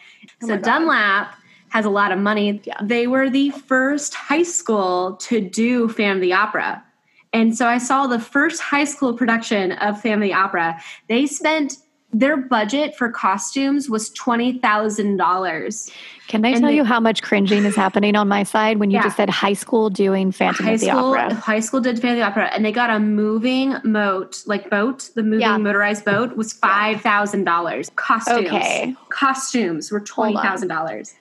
[0.42, 1.34] Oh so Dunlap
[1.70, 2.60] has a lot of money.
[2.64, 2.74] Yeah.
[2.82, 6.84] They were the first high school to do the Opera.
[7.32, 10.80] And so I saw the first high school production of family Opera.
[11.08, 11.74] They spent
[12.12, 15.88] their budget for costumes was twenty thousand dollars.
[16.26, 18.90] Can I and tell they- you how much cringing is happening on my side when
[18.90, 19.04] you Yeah.
[19.04, 21.34] just said high school doing Phantom high of the school Opera?
[21.34, 25.10] high school did Phantom of the Opera and they got a moving moat like boat
[25.14, 25.56] the moving Yeah.
[25.58, 28.96] motorized boat was five thousand dollars costumes Okay.
[29.10, 31.14] costumes were twenty thousand dollars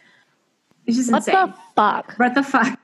[0.89, 2.13] it's just What insane the fuck?
[2.17, 2.79] what the fuck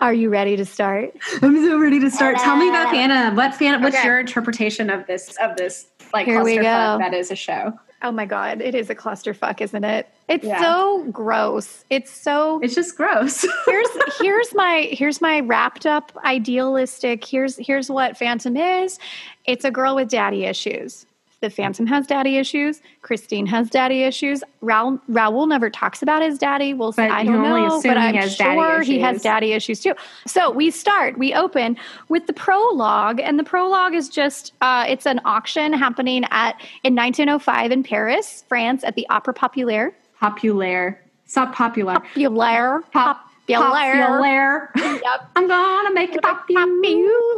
[0.00, 1.12] Are you ready to start?
[1.42, 4.04] I'm so ready to start tell me about Phantom what Phantom what's Okay.
[4.06, 6.62] your interpretation of this of this like Here we go.
[6.98, 10.06] that is a show Oh my god, it is a clusterfuck, isn't it?
[10.28, 10.60] It's Yeah.
[10.60, 11.82] so gross.
[11.88, 13.88] It's so it's just gross here's
[14.20, 18.98] here's my here's my wrapped up idealistic here's here's what phantom is
[19.46, 21.06] it's a girl with daddy issues
[21.40, 24.42] the phantom has daddy issues christine has daddy issues.
[24.60, 26.74] Raoul raoul never talks about his daddy.
[26.74, 29.94] We'll say, i don't know but he i'm daddy sure he has daddy issues too.
[30.26, 31.76] So we start we open
[32.08, 36.94] with the prologue and the prologue is just uh, it's an auction happening at in
[36.94, 39.94] 1905 in paris france at the opera populaire.
[40.20, 41.02] Populaire.
[41.26, 41.94] Stop popular.
[41.94, 42.82] Popular.
[42.92, 44.70] Pop, Popular.
[44.74, 45.00] popular.
[45.02, 45.30] Yep.
[45.36, 46.62] I'm gonna make it popular.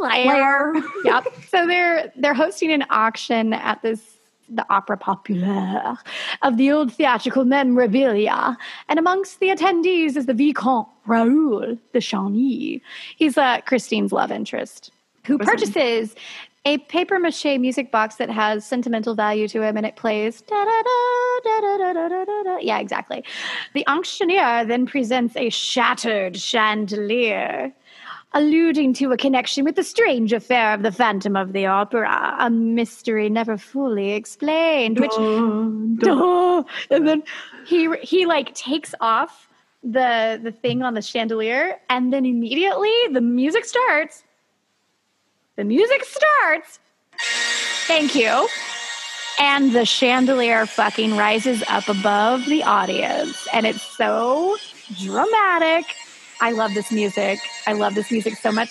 [0.01, 0.73] Popular.
[1.03, 1.27] yep.
[1.49, 4.19] So they're they're hosting an auction at this
[4.51, 5.97] the Opera Populaire
[6.41, 12.81] of the old theatrical memorabilia, and amongst the attendees is the Vicomte Raoul de Chagny.
[13.15, 14.91] He's uh, Christine's love interest,
[15.25, 16.15] who purchases
[16.65, 20.65] a paper mache music box that has sentimental value to him, and it plays da
[20.65, 22.43] da da da da da da da da.
[22.43, 22.57] da.
[22.57, 23.23] Yeah, exactly.
[23.73, 27.73] The auctioneer then presents a shattered chandelier
[28.33, 32.49] alluding to a connection with the strange affair of the Phantom of the Opera, a
[32.49, 34.99] mystery never fully explained.
[34.99, 36.63] Which, Duh.
[36.91, 37.23] and then
[37.65, 39.49] he he like takes off
[39.83, 44.23] the the thing on the chandelier, and then immediately the music starts.
[45.59, 46.79] The music starts.
[47.85, 48.47] Thank you.
[49.41, 54.55] And the chandelier fucking rises up above the audience, and it's so
[54.95, 55.83] dramatic.
[56.39, 57.39] I love this music.
[57.67, 58.69] I love this music so much.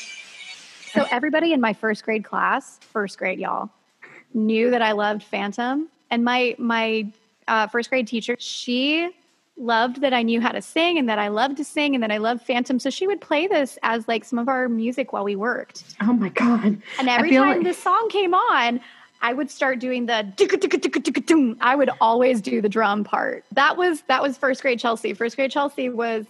[0.95, 3.69] So everybody in my first grade class, first grade, y'all,
[4.33, 7.13] knew that I loved Phantom, and my my
[7.49, 9.11] uh, first grade teacher, she
[9.59, 12.11] loved that I knew how to sing and that I loved to sing and that
[12.11, 12.79] I loved Phantom.
[12.79, 15.85] So she would play this as like some of our music while we worked.
[16.01, 16.81] Oh my god.
[16.99, 18.81] And every time like- this song came on,
[19.21, 20.33] I would start doing the.
[21.61, 23.45] I would always do the drum part.
[23.53, 25.13] That was that was first grade Chelsea.
[25.13, 26.27] First grade Chelsea was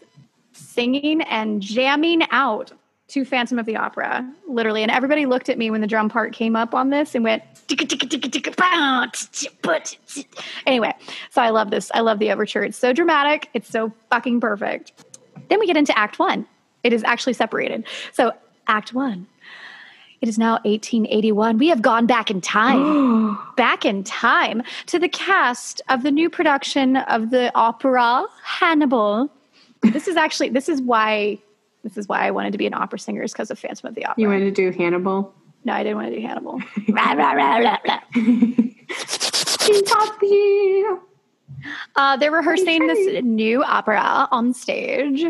[0.55, 2.73] singing and jamming out
[3.09, 4.83] to Phantom of the Opera, literally.
[4.83, 7.43] And everybody looked at me when the drum part came up on this and went
[10.67, 10.95] anyway.
[11.31, 11.91] So I love this.
[11.95, 12.63] I love the overture.
[12.63, 13.49] It's so dramatic.
[13.55, 14.93] It's so fucking perfect.
[15.49, 16.47] Then we get into Act One.
[16.85, 17.85] It is actually separated.
[18.13, 18.33] So
[18.67, 19.27] Act One.
[20.21, 21.59] It is now 1881.
[21.59, 26.29] We have gone back in time, back in time to the cast of the new
[26.29, 29.31] production of the opera Hannibal.
[29.83, 31.39] This is actually this is why
[31.89, 33.95] this is why I wanted to be an opera singer is because of Phantom of
[33.95, 34.21] the Opera.
[34.21, 35.35] You wanted to do Hannibal?
[35.65, 36.61] no, I didn't want to do Hannibal.
[36.89, 38.01] Rah, rah, rah, rah, rah.
[41.97, 45.25] Uh, they're rehearsing this new opera on stage.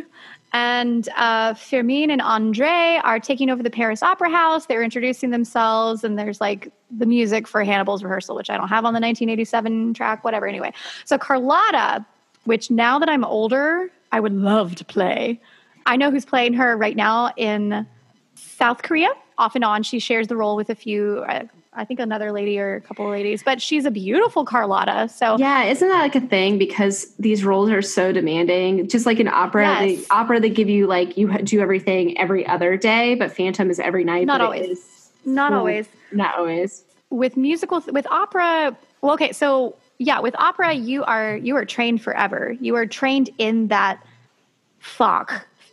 [0.52, 4.66] And uh, Firmin and Andre are taking over the Paris Opera House.
[4.66, 8.84] They're introducing themselves, and there's like the music for Hannibal's rehearsal, which I don't have
[8.84, 10.46] on the 1987 track, whatever.
[10.46, 10.72] Anyway,
[11.04, 12.04] so Carlotta,
[12.44, 15.40] which now that I'm older, I would love to play.
[15.88, 17.86] I know who's playing her right now in
[18.34, 19.08] South Korea.
[19.38, 22.58] Off and on, she shares the role with a few, uh, I think another lady
[22.58, 25.08] or a couple of ladies, but she's a beautiful Carlotta.
[25.08, 26.58] So Yeah, isn't that like a thing?
[26.58, 28.86] Because these roles are so demanding.
[28.88, 30.00] Just like an opera, Yes.
[30.00, 33.80] the opera they give you like you do everything every other day, but Phantom is
[33.80, 34.26] every night.
[34.26, 34.78] Not always.
[34.78, 35.88] is not so- always.
[36.12, 36.84] Not always.
[37.10, 42.02] with musical with opera well okay so yeah with opera you are you are trained
[42.02, 44.02] forever you are trained in that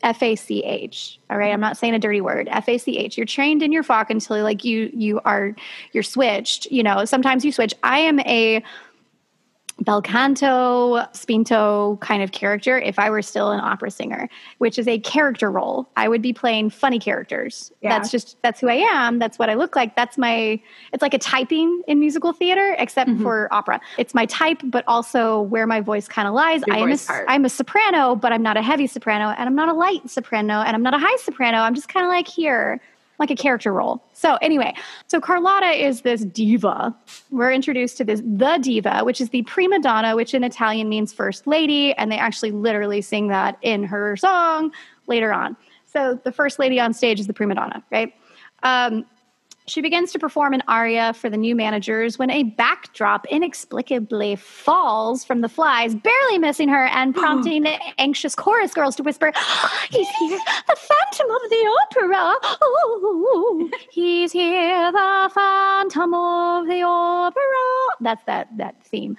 [0.06, 1.52] fach f-a-c-h all right?
[1.52, 2.48] I'm not saying a dirty word.
[2.52, 5.56] F-a-c-h you're trained in your fach until like you you are
[5.92, 7.06] you're switched you know?
[7.06, 7.74] Sometimes you switch.
[7.84, 8.64] I am a
[9.82, 14.88] bel canto spinto kind of character if i were still an opera singer which is
[14.88, 15.90] a character role.
[15.98, 17.72] I would be playing funny characters.
[17.82, 17.90] Yeah.
[17.90, 19.20] that's just that's who i am.
[19.20, 19.96] That's what i look like.
[19.96, 20.60] That's my
[20.94, 23.24] it's like a typing in musical theater except Mm-hmm.
[23.24, 23.80] for opera.
[23.98, 26.64] It's my type but also where my voice kind of lies.
[26.66, 27.26] Your i am a, part.
[27.28, 30.62] I'm a soprano but i'm not a heavy soprano and i'm not a light soprano
[30.62, 31.58] and i'm not a high soprano.
[31.58, 32.80] I'm just kind of like here
[33.20, 34.04] like a character role.
[34.14, 34.74] So anyway,
[35.08, 36.96] so Carlotta is this diva.
[37.32, 41.14] We're introduced to this the diva, which is the prima donna, which in Italian means
[41.14, 44.72] first lady, and they actually literally sing that in her song
[45.08, 45.56] later on.
[45.86, 48.14] So the first lady on stage is the prima donna, right?
[48.64, 49.06] Um,
[49.68, 55.24] she begins to perform an aria for the new managers when a backdrop inexplicably falls
[55.24, 57.20] from the flies, barely missing her and hmm.
[57.20, 57.66] prompting
[57.98, 59.32] anxious chorus girls to whisper,
[59.90, 62.36] He's here, the Phantom of the Opera.
[62.62, 67.42] Oh, he's here, the Phantom of the Opera.
[68.02, 69.18] That's that that theme.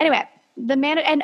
[0.00, 0.22] Anyway,
[0.56, 1.22] the man and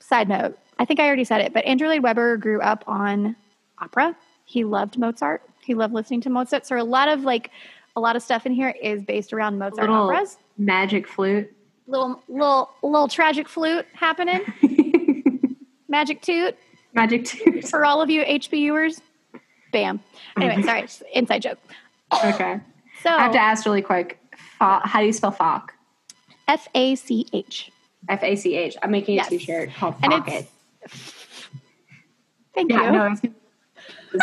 [0.00, 3.34] side note, I think I already said it, but Andrew Lloyd Webber grew up on
[3.78, 4.16] opera.
[4.44, 5.42] He loved Mozart.
[5.64, 6.66] He loved listening to Mozart.
[6.66, 7.50] So a lot of like
[7.96, 10.36] a lot of stuff in here is based around Mozart Little operas.
[10.58, 11.50] magic flute.
[11.88, 14.40] Little little little tragic flute happening.
[15.88, 16.56] Magic toot
[16.94, 17.68] Magic toot.
[17.68, 19.00] for all of you HBUers.
[19.72, 20.00] Bam.
[20.36, 21.58] Anyway, sorry, inside joke.
[22.24, 22.58] Okay.
[23.02, 24.18] So I have to ask really quick.
[24.58, 25.68] Fa- how do you spell Fach?
[26.48, 27.70] F A C H.
[28.08, 28.76] F A C H.
[28.82, 29.28] I'm making a Yes.
[29.28, 30.46] t-shirt called Fach.
[32.54, 32.92] Thank Yeah, you.
[32.92, 33.14] no,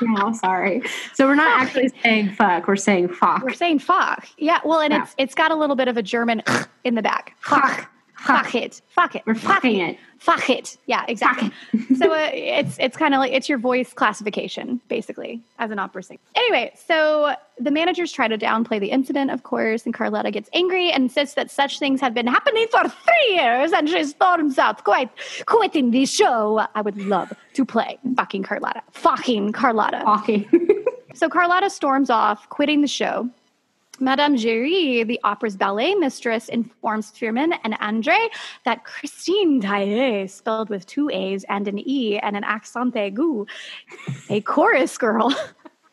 [0.00, 0.82] it's, no, sorry.
[1.14, 2.66] So we're not actually saying fuck.
[2.68, 3.42] We're saying Fach.
[3.42, 4.26] We're saying fuck.
[4.38, 5.02] Yeah, well, and Yeah.
[5.02, 6.42] it's it's got a little bit of a German
[6.84, 7.36] in the back.
[7.44, 7.86] Fach.
[8.26, 9.98] Fuck it, fuck it, We're fuck fucking it.
[10.18, 10.76] fuck it.
[10.86, 11.50] Yeah, exactly.
[11.96, 16.02] so uh, it's it's kind of like it's your voice classification basically as an opera
[16.02, 16.20] singer.
[16.34, 20.90] Anyway, so the managers try to downplay the incident, of course, and Carlotta gets angry
[20.90, 24.82] and insists that such things have been happening for three years, and she storms out,
[24.84, 25.10] quite
[25.46, 26.66] quitting the show.
[26.74, 30.00] I would love to play fucking Carlotta, fucking Carlotta.
[30.04, 30.48] Talking.
[31.16, 33.30] So Carlotta storms off, quitting the show.
[34.00, 38.16] Madame Giry, the opera's ballet mistress, informs Firmin and Andre
[38.64, 43.46] that Christine Daae, spelled with two A's and an E and an accent aigu,
[44.30, 45.34] a chorus girl,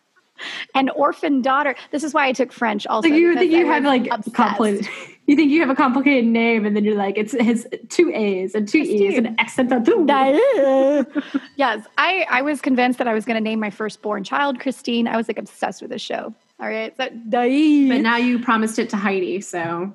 [0.76, 1.76] an orphan daughter.
[1.92, 3.10] This is why I took French also.
[3.10, 4.88] like you think you have like complicated.
[5.28, 8.56] You think you have a complicated name, and then you're like, it's his two A's
[8.56, 9.70] and two E's and accent.
[9.70, 11.06] Daae.
[11.56, 15.08] yes, I, I was convinced that I was going to name my firstborn child Christine.
[15.08, 16.34] I was like obsessed with the show.
[16.62, 17.90] All right, so Daae.
[17.90, 19.92] But now you promised it to Heidi, so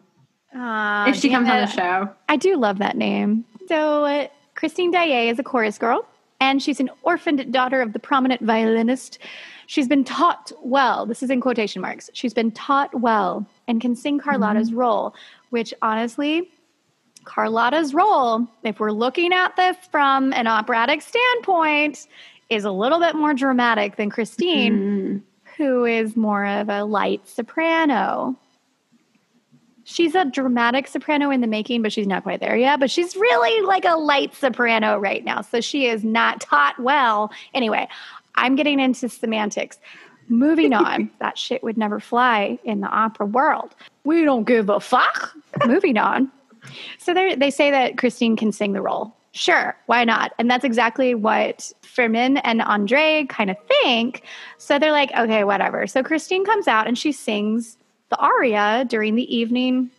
[0.53, 3.45] Aw, if she damn comes on the show, I do love that name.
[3.69, 4.27] So, uh,
[4.57, 6.05] Christine Daae is a chorus girl,
[6.41, 9.21] and she's an orphaned daughter of the prominent violinist.
[9.69, 13.95] She's been taught well, this is in quotation marks, she's been taught well and can
[13.95, 14.79] sing Carlotta's mm-hmm.
[14.79, 15.15] role,
[15.51, 16.51] which honestly,
[17.25, 22.07] Carlotta's role, if we're looking at this from an operatic standpoint,
[22.49, 25.19] is a little bit more dramatic than Christine, mm-hmm.
[25.57, 28.37] Who is more of a light soprano.
[29.85, 32.81] She's a dramatic soprano in the making, but she's not quite there yet.
[32.81, 35.43] But she's really like a light soprano right now.
[35.43, 37.31] So she is not taught well.
[37.55, 37.89] Anyway,
[38.35, 39.79] I'm getting into semantics.
[40.29, 43.75] Moving on, that shit would never fly in the opera world.
[44.05, 45.35] We don't give a fuck.
[45.65, 46.31] Moving on.
[46.99, 49.15] So they they say that Christine can sing the role.
[49.37, 50.33] Sure, why not?
[50.39, 54.23] And that's exactly what Firmin and Andre kind of think.
[54.57, 55.87] So they're like, okay, whatever.
[55.87, 57.77] So Christine comes out and she sings
[58.09, 59.91] the aria during the evening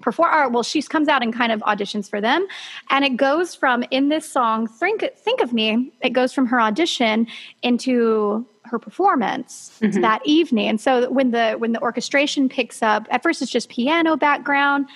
[0.00, 2.46] perform or well she comes out and kind of auditions for them
[2.88, 6.58] and it goes from in this song think think of me it goes from her
[6.58, 7.26] audition
[7.62, 10.00] into her performance mm-hmm.
[10.00, 13.68] that evening and so when the when the orchestration picks up at first it's just
[13.68, 14.86] piano background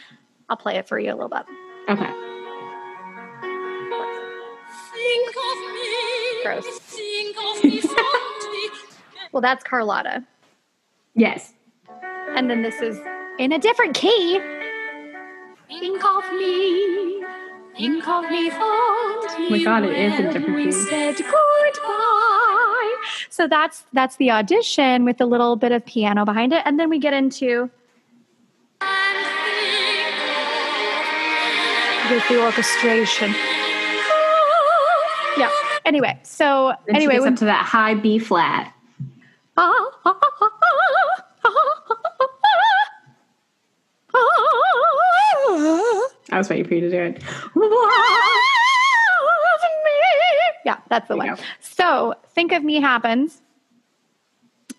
[0.48, 1.44] i'll play it for you a little bit
[1.90, 2.33] okay.
[5.04, 6.42] Think of me.
[6.42, 6.78] Gross.
[6.80, 7.80] Think of me
[9.32, 10.24] well that's carlotta.
[11.14, 11.52] Yes.
[12.36, 12.98] and then this is
[13.38, 14.40] in a different key.
[15.68, 17.24] Think of me.
[17.76, 18.60] Think of me fondly.
[18.60, 20.72] Oh my God, it is a when different we key.
[20.72, 22.94] said goodbye.
[23.30, 26.62] So that's that's the audition with a little bit of piano behind it.
[26.64, 27.68] And then we get into
[32.10, 33.30] with the orchestration.
[33.32, 33.53] yeah
[35.84, 38.72] anyway so Then anyway when- up to that high B flat.
[46.30, 47.22] I was waiting for you to do it.
[50.64, 51.38] Yeah, that's the There one.
[51.60, 53.42] So think of me happens.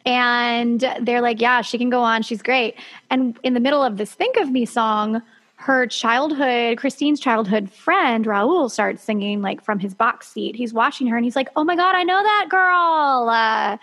[0.05, 2.21] And they're like, yeah, she can go on.
[2.23, 2.75] She's great.
[3.09, 5.21] And in the middle of this Think of Me song,
[5.57, 10.55] her childhood, Christine's childhood friend, Raoul, starts singing like from his box seat.
[10.55, 13.29] He's watching her and he's like, oh my God, I know that girl.
[13.29, 13.77] Uh,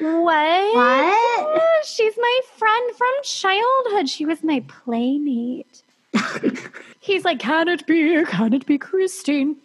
[0.00, 0.74] what?
[0.74, 1.86] What?
[1.86, 4.08] She's my friend from childhood.
[4.08, 5.82] She was my playmate.
[7.00, 8.24] he's like, Can it be?
[8.24, 9.56] Can it be Christine?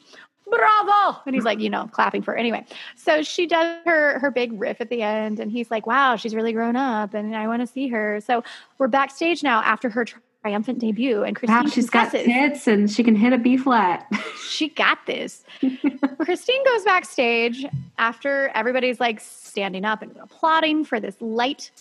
[0.47, 1.19] Bravo!
[1.25, 2.37] And he's like, you know, clapping for her.
[2.37, 6.17] Anyway, so she does her her big riff at the end, and he's like, Wow,
[6.17, 8.19] she's really grown up, and I want to see her.
[8.21, 8.43] So
[8.77, 10.05] we're backstage now after her
[10.45, 14.07] triumphant debut, and Christine Wow, she's got tits and she can hit a B flat.
[14.47, 15.43] she got this.
[16.19, 17.65] Christine goes backstage
[17.97, 21.71] after everybody's like standing up and applauding for this light,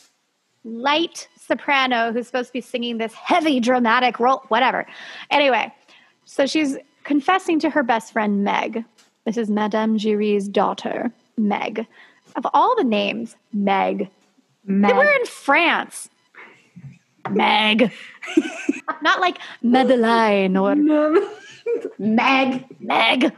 [0.64, 4.86] light soprano who's supposed to be singing this heavy dramatic role, whatever.
[5.30, 5.70] Anyway,
[6.24, 8.82] so she's confessing to her best friend Meg.
[9.26, 11.86] This is Madame Giry's daughter, Meg.
[12.34, 14.08] Of all the names, Meg.
[14.66, 16.08] They were in France.
[17.30, 17.92] Meg.
[19.02, 20.74] Not like Madeleine or
[21.98, 23.32] Meg, Meg,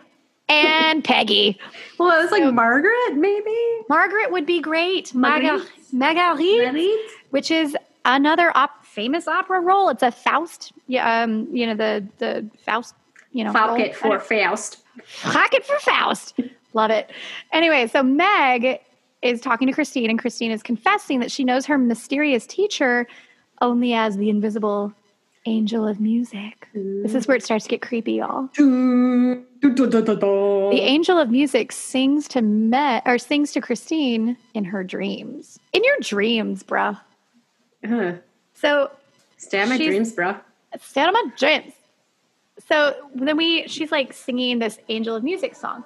[0.48, 1.58] and Peggy.
[1.98, 3.56] well, it was like Margaret, maybe?
[3.88, 5.14] Margaret would be great.
[5.14, 5.68] Marguerite?
[5.92, 6.98] Marguerite,
[7.30, 9.88] which is another op- famous opera role.
[9.88, 10.72] It's a Faust.
[10.98, 12.94] Um, you know the the Faust.
[13.32, 14.78] You know, it for Faust.
[15.04, 16.40] Fuck it for Faust.
[16.72, 17.10] Love it.
[17.52, 18.80] Anyway, so Meg
[19.22, 23.06] is talking to Christine, and Christine is confessing that she knows her mysterious teacher
[23.60, 24.92] only as the invisible
[25.46, 26.68] angel of music.
[26.74, 28.48] This is where it starts to get creepy, y'all.
[30.70, 35.58] The angel of music sings to Met or sings to Christine in her dreams.
[35.72, 36.98] In your dreams, bruh.
[37.88, 38.14] Uh,
[38.54, 38.90] So
[39.36, 40.36] stay on my dreams, bro.
[40.80, 41.72] Stay on my dreams.
[42.68, 45.84] So then we, she's like singing this Angel of Music song.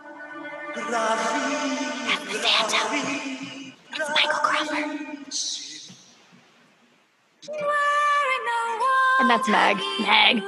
[9.20, 9.76] And that's Meg.
[10.00, 10.42] Meg.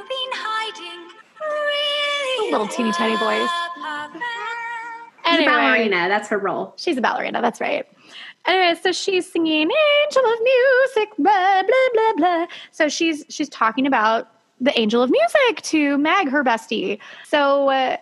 [2.41, 3.51] A little teeny tiny voice.
[5.25, 6.09] She's a Anyway, ballerina.
[6.09, 6.75] That's her role.
[6.77, 7.41] she's a ballerina.
[7.41, 7.87] That's right.
[8.45, 12.47] Anyway, so she's singing "Angel of Music," blah blah blah blah.
[12.73, 14.29] So she's she's talking about
[14.61, 16.99] the Angel of Music to Meg, her bestie.
[17.29, 17.97] So uh,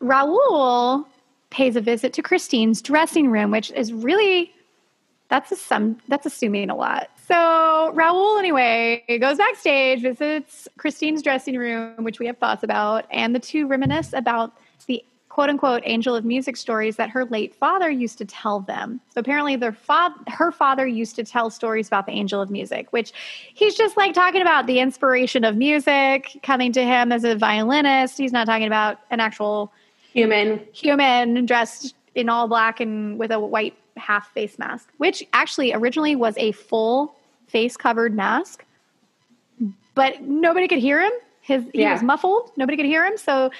[0.00, 1.06] Raoul
[1.50, 4.52] pays a visit to Christine's dressing room, which is really
[5.28, 7.08] that's a some that's assuming a lot.
[7.28, 13.34] So Raoul anyway goes backstage, visits Christine's dressing room, which we have thoughts about, and
[13.34, 14.56] the two reminisce about
[14.86, 18.98] the quote unquote angel of music stories that her late father used to tell them.
[19.12, 22.90] So apparently their fa- her father used to tell stories about the angel of music,
[22.94, 23.12] which
[23.52, 28.16] he's just like talking about the inspiration of music coming to him as a violinist.
[28.16, 29.70] He's not talking about an actual
[30.14, 30.66] Human.
[30.72, 36.16] human dressed in all black and with a white half face mask, which actually originally
[36.16, 37.14] was a full
[37.48, 38.64] face covered mask,
[39.94, 41.12] but nobody could hear him.
[41.40, 41.92] His he Yeah.
[41.92, 42.52] was muffled.
[42.56, 43.16] Nobody could hear him.
[43.16, 43.50] So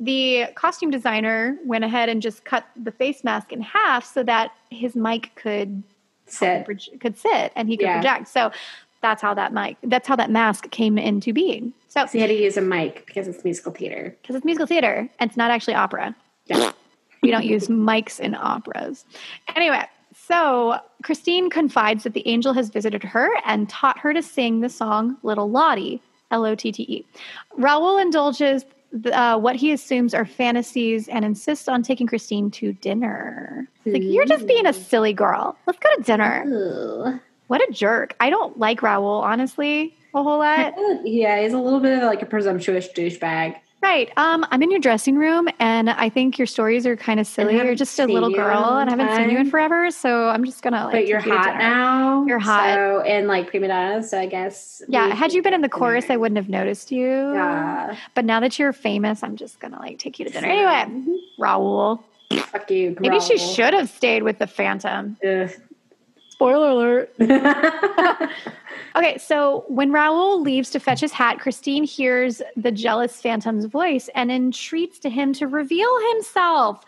[0.00, 4.52] the costume designer went ahead and just cut the face mask in half so that
[4.70, 5.82] his mic could
[6.26, 6.66] Sit.
[7.00, 8.00] could sit and he could Yeah.
[8.00, 8.28] project.
[8.28, 8.52] So
[9.00, 11.72] that's how that mic that's how that mask came into being.
[11.88, 14.14] So So he had to use a mic because it's musical theater.
[14.20, 16.14] because it's musical theater and it's not actually opera.
[16.46, 16.72] Yeah.
[17.22, 19.04] We don't use mics in operas.
[19.56, 24.60] Anyway, so Christine confides that the angel has visited her and taught her to sing
[24.60, 26.00] the song Little Lotte,
[26.30, 27.06] L O T T E.
[27.56, 32.72] Raoul indulges the, uh, what he assumes are fantasies and insists on taking Christine to
[32.74, 33.68] dinner.
[33.84, 35.56] He's like, You're just being a silly girl.
[35.66, 36.44] Let's go to dinner.
[36.46, 37.20] Ooh.
[37.48, 38.14] What a jerk.
[38.20, 40.74] I don't like Raoul, honestly, a whole lot.
[41.04, 43.56] Yeah, he's a little bit of like a presumptuous douchebag.
[43.80, 44.10] Right.
[44.16, 47.54] Um, I'm in your dressing room, and I think your stories are kind of silly.
[47.54, 49.90] You're just a little girl, and I haven't seen you in forever.
[49.92, 50.92] So I'm just gonna like.
[50.92, 51.58] But you're hot dinner.
[51.58, 52.26] now.
[52.26, 52.74] You're hot.
[52.74, 54.82] So, and like prima donna, so I guess.
[54.88, 55.14] Yeah.
[55.14, 57.06] Had you been in the chorus, I wouldn't have noticed you.
[57.34, 57.96] Yeah.
[58.14, 60.48] But now that you're famous, I'm just gonna like take you to dinner.
[60.48, 62.02] Anyway, Raoul.
[62.32, 62.96] Fuck you.
[62.98, 65.16] Maybe she should have stayed with the Phantom.
[65.26, 65.50] Ugh.
[66.38, 67.14] Spoiler alert.
[68.96, 74.08] Okay, so when Raoul leaves to fetch his hat, Christine hears the jealous Phantom's voice
[74.14, 76.84] and entreats to him to reveal himself.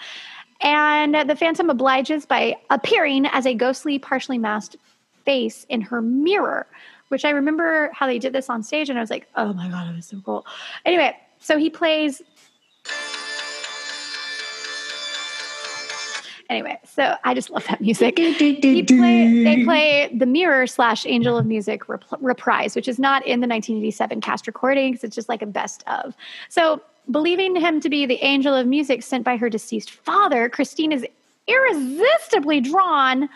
[0.61, 4.77] And the Phantom obliges by appearing as a ghostly, partially masked
[5.25, 6.67] face in her mirror,
[7.09, 9.69] which I remember how they did this on stage, and I was like, oh my
[9.69, 10.45] God, it was so cool.
[10.85, 12.23] Anyway, so he plays.
[16.51, 18.19] Anyway, so I just love that music.
[18.19, 23.25] He play, they play the Mirror slash Angel of Music rep- reprise, which is not
[23.25, 25.05] in the 1987 cast recordings.
[25.05, 26.17] It's just like a best of.
[26.49, 30.91] So, believing him to be the Angel of Music sent by her deceased father, Christine
[30.91, 31.07] is
[31.47, 33.29] irresistibly drawn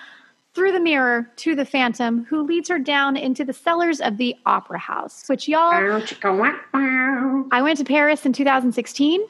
[0.54, 4.34] through the mirror to the Phantom, who leads her down into the cellars of the
[4.44, 5.70] Opera House, which y'all.
[5.70, 7.46] Bow, chicka, wah, bow.
[7.52, 9.20] I went to Paris in 2016.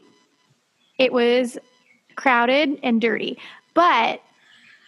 [0.99, 1.59] It was
[2.17, 3.39] crowded and dirty.
[3.75, 4.23] But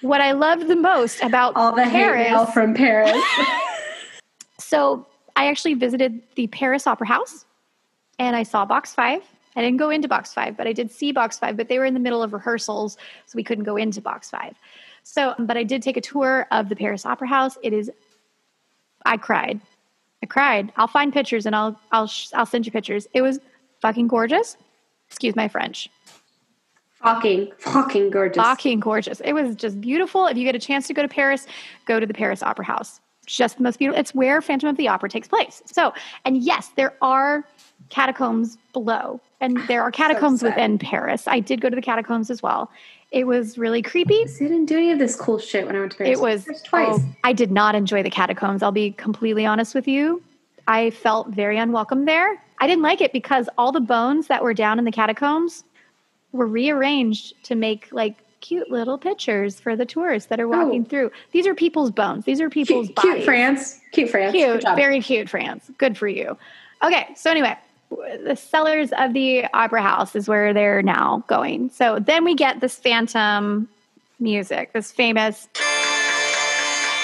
[0.00, 3.22] what I loved the most about All the hate Paris, mail from Paris.
[4.58, 7.44] so I actually visited the Paris Opera House
[8.18, 9.22] and I saw Box 5.
[9.56, 11.86] I didn't go into Box 5, but I did see Box 5, but they were
[11.86, 14.54] in the middle of rehearsals, so we couldn't go into Box 5.
[15.02, 17.56] So, but I did take a tour of the Paris Opera House.
[17.62, 17.90] It is
[19.06, 19.60] I cried.
[20.22, 20.72] I cried.
[20.76, 23.06] I'll find pictures and I'll I'll sh- I'll send you pictures.
[23.14, 23.38] It was
[23.80, 24.56] fucking gorgeous.
[25.08, 25.88] Excuse my French.
[27.02, 28.42] Fucking, fucking gorgeous.
[28.42, 29.20] Fucking gorgeous.
[29.20, 30.26] It was just beautiful.
[30.26, 31.46] If you get a chance to go to Paris,
[31.84, 33.00] go to the Paris Opera House.
[33.26, 33.98] Just the most beautiful.
[34.00, 35.62] It's where Phantom of the Opera takes place.
[35.66, 35.92] So,
[36.24, 37.44] and yes, there are
[37.88, 40.50] catacombs below, and there are catacombs sad.
[40.50, 41.26] within Paris.
[41.26, 42.70] I did go to the catacombs as well.
[43.12, 44.26] It was really creepy.
[44.26, 46.18] See, I didn't do any of this cool shit when I went to Paris.
[46.18, 46.98] It was twice.
[47.00, 48.62] oh, I did not enjoy the catacombs.
[48.62, 50.22] I'll be completely honest with you.
[50.66, 52.42] I felt very unwelcome there.
[52.58, 55.62] I didn't like it because all the bones that were down in the catacombs
[56.36, 60.64] were rearranged to make like cute little pictures for the tourists that are oh.
[60.64, 60.88] walking Oh.
[60.88, 61.10] through.
[61.32, 62.24] These are people's bones.
[62.24, 63.24] These are people's cute, cute.
[63.24, 63.80] France.
[63.92, 64.32] Cute France.
[64.32, 65.70] Cute, very cute, France.
[65.78, 66.36] Good for you.
[66.84, 67.56] Okay, so anyway,
[68.24, 71.70] the cellars of the opera house is where they're now going.
[71.70, 73.68] So then we get this phantom
[74.20, 75.48] music, this famous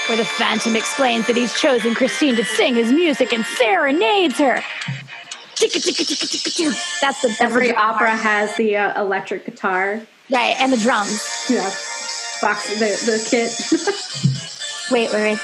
[0.09, 4.63] where the phantom explains that he's chosen Christine to sing his music and serenades her.
[5.63, 6.73] Chicka, chicka, chicka, chicka, choo.
[7.01, 10.01] That's the Every the opera has the uh, electric guitar.
[10.29, 11.47] right, and the drums.
[11.49, 11.71] Yeah.
[12.43, 14.91] Box the the kit.
[14.91, 15.39] Wait, wait, wait.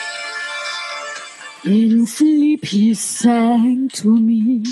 [1.65, 4.65] In sleep he sang to me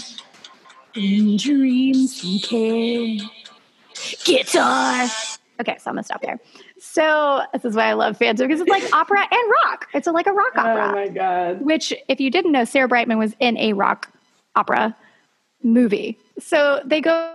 [0.97, 3.31] In dreams he can.
[4.25, 5.07] Guitar.
[5.61, 6.41] Okay, so I'm gonna stop there.
[6.81, 9.87] So this is why I love Phantom because it's like opera and rock.
[9.95, 10.89] It's a, like a rock opera.
[10.91, 11.61] Oh my god.
[11.63, 14.11] Which, if you didn't know, Sarah Brightman was in a rock
[14.57, 14.97] opera
[15.63, 16.19] movie.
[16.39, 17.35] So they go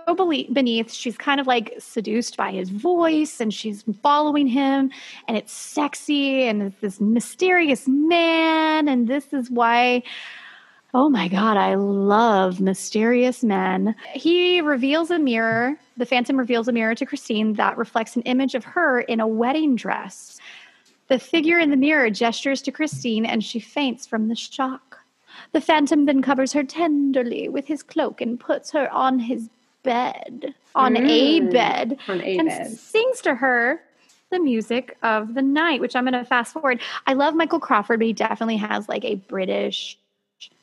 [0.52, 0.92] beneath.
[0.92, 4.90] She's kind of like seduced by his voice and she's following him,
[5.28, 8.88] and it's sexy and it's this mysterious man.
[8.88, 10.02] And this is why,
[10.94, 13.94] oh my God, I love mysterious men.
[14.14, 15.76] He reveals a mirror.
[15.96, 19.26] The Phantom reveals a mirror to Christine that reflects an image of her in a
[19.26, 20.38] wedding dress.
[21.08, 24.91] The figure in the mirror gestures to Christine and she faints from the shock.
[25.52, 29.50] The phantom then covers her tenderly with his cloak and puts her on his
[29.82, 32.66] bed, on a Mm, bed, on a and bed.
[32.68, 33.82] sings to her
[34.30, 36.80] the music of the night, which I'm going to fast forward.
[37.06, 39.98] I love Michael Crawford, but he definitely has like a British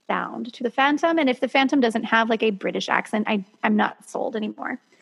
[0.08, 1.20] sound to the phantom.
[1.20, 4.80] And if the phantom doesn't have like a British accent, I, I'm not sold anymore.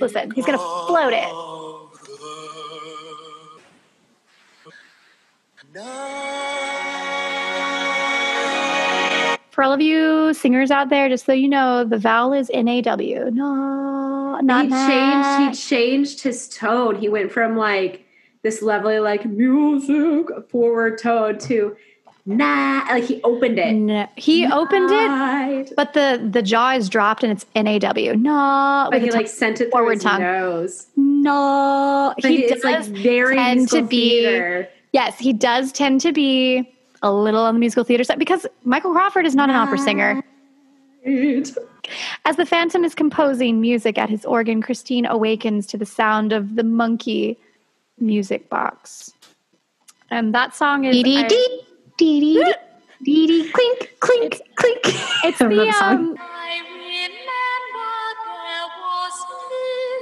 [0.00, 0.30] listen.
[0.32, 1.24] He's going to float it.
[1.24, 1.98] of
[5.72, 6.26] the night.
[9.50, 12.68] For all of you singers out there, just so you know, the vowel is N
[12.68, 13.30] A W.
[13.32, 14.88] No, not he that.
[14.88, 16.96] changed he changed his tone.
[16.96, 18.06] He went from like
[18.42, 21.76] this lovely like music forward tone to
[22.36, 23.72] nah like he opened it.
[23.74, 28.14] No, he opened it, but the the jaw is dropped and it's N A W.
[28.16, 30.20] No, But he like sent it forward through his tongue.
[30.22, 30.86] nose.
[30.96, 32.14] no.
[32.20, 34.68] But he it's like very tend to be theater.
[34.92, 36.72] yes, he does tend to be
[37.02, 40.22] a little on the musical theater side because Michael Crawford is not an opera singer.
[42.26, 46.56] As the Phantom is composing music at his organ, Christine awakens to the sound of
[46.56, 47.38] the monkey
[47.98, 49.12] music box.
[50.10, 51.58] And that song is I-
[52.00, 52.54] dee dee
[53.04, 54.80] dee dee clink clink clink.
[55.24, 55.92] it's the that song.
[55.92, 57.90] um, I remember
[58.46, 59.16] there was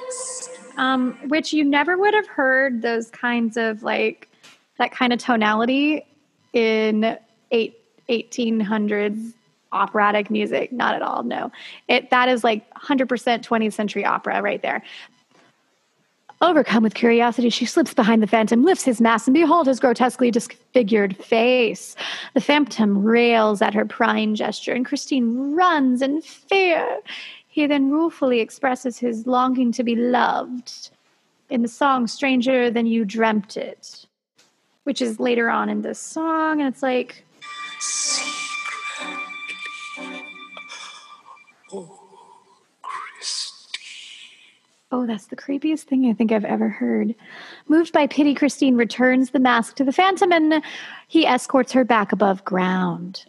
[0.09, 4.29] this um, which you never would have heard those kinds of like
[4.79, 6.07] that kind of tonality
[6.53, 7.19] in
[7.51, 7.77] eight,
[8.09, 9.33] 1800s
[9.73, 11.51] operatic music not at all no
[11.89, 14.83] it that is like 100% 20th century opera right there
[16.41, 20.31] Overcome with curiosity, she slips behind the phantom, lifts his mask, and behold his grotesquely
[20.31, 21.97] disfigured face.
[22.35, 27.01] The phantom rails at her prying gesture, and Christine runs in fear.
[27.49, 30.91] He then ruefully expresses his longing to be loved
[31.51, 34.07] in the song Stranger Than You Dreamt It,
[34.85, 37.25] which is later on in this song, and it's like,
[41.71, 41.98] Oh,
[44.91, 47.15] Oh, that's the creepiest thing I think I've ever heard.
[47.69, 50.63] Moved by pity, Christine returns the mask to the Phantom and
[51.09, 53.27] he escorts her back above ground.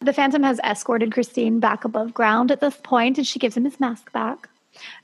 [0.00, 3.64] The Phantom has escorted Christine back above ground at this point and she gives him
[3.64, 4.48] his mask back.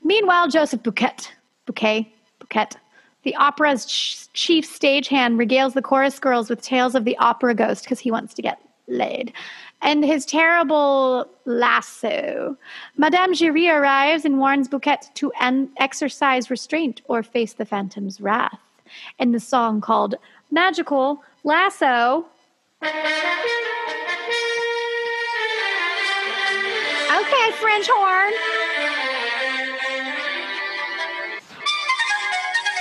[0.03, 1.29] Meanwhile, Joseph Buquet,
[1.67, 2.07] Buquet,
[2.39, 2.75] Buquet,
[3.23, 7.83] the opera's ch- chief stagehand, regales the chorus girls with tales of the opera ghost
[7.83, 9.33] because he wants to get laid.
[9.81, 12.57] And his terrible lasso.
[12.97, 18.59] Madame Giry arrives and warns Buquet to en- exercise restraint or face the phantom's wrath.
[19.19, 20.15] In the song called
[20.51, 22.25] Magical Lasso.
[22.83, 22.91] Okay,
[27.53, 28.33] French horn.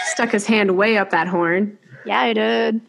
[0.07, 1.77] Stuck his hand way up that horn.
[2.07, 2.81] Yeah, I did.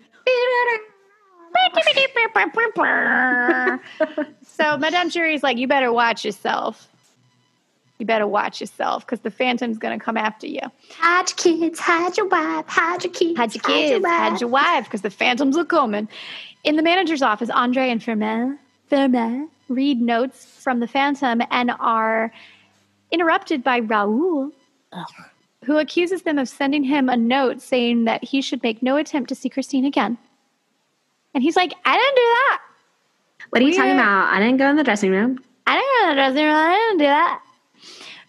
[4.43, 6.87] So Madame Giry's like, you better watch yourself.
[7.97, 10.59] You better watch yourself because the phantom's gonna come after you.
[10.97, 14.85] Hide your kids, hide your wife, hide your kids, Hide your kids, hide your wife,
[14.85, 16.07] because the phantoms are coming.
[16.65, 18.59] In the manager's office, Andre and Firmin,
[18.89, 22.33] Firmin read notes from the phantom and are
[23.11, 24.51] interrupted by Raoul,
[25.63, 29.29] who accuses them of sending him a note saying that he should make no attempt
[29.29, 30.17] to see Christine again.
[31.35, 32.61] And he's like, I didn't do that.
[33.49, 34.33] What are you talking about?
[34.33, 35.39] I didn't go in the dressing room.
[35.67, 36.55] I didn't go to the dressing room.
[36.55, 37.41] I didn't do that.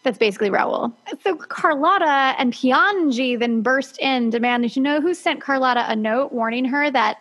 [0.02, 0.92] That's basically Raoul.
[1.22, 6.32] So Carlotta and Piangi then burst in, demanding to know who sent Carlotta a note
[6.32, 7.18] warning her that,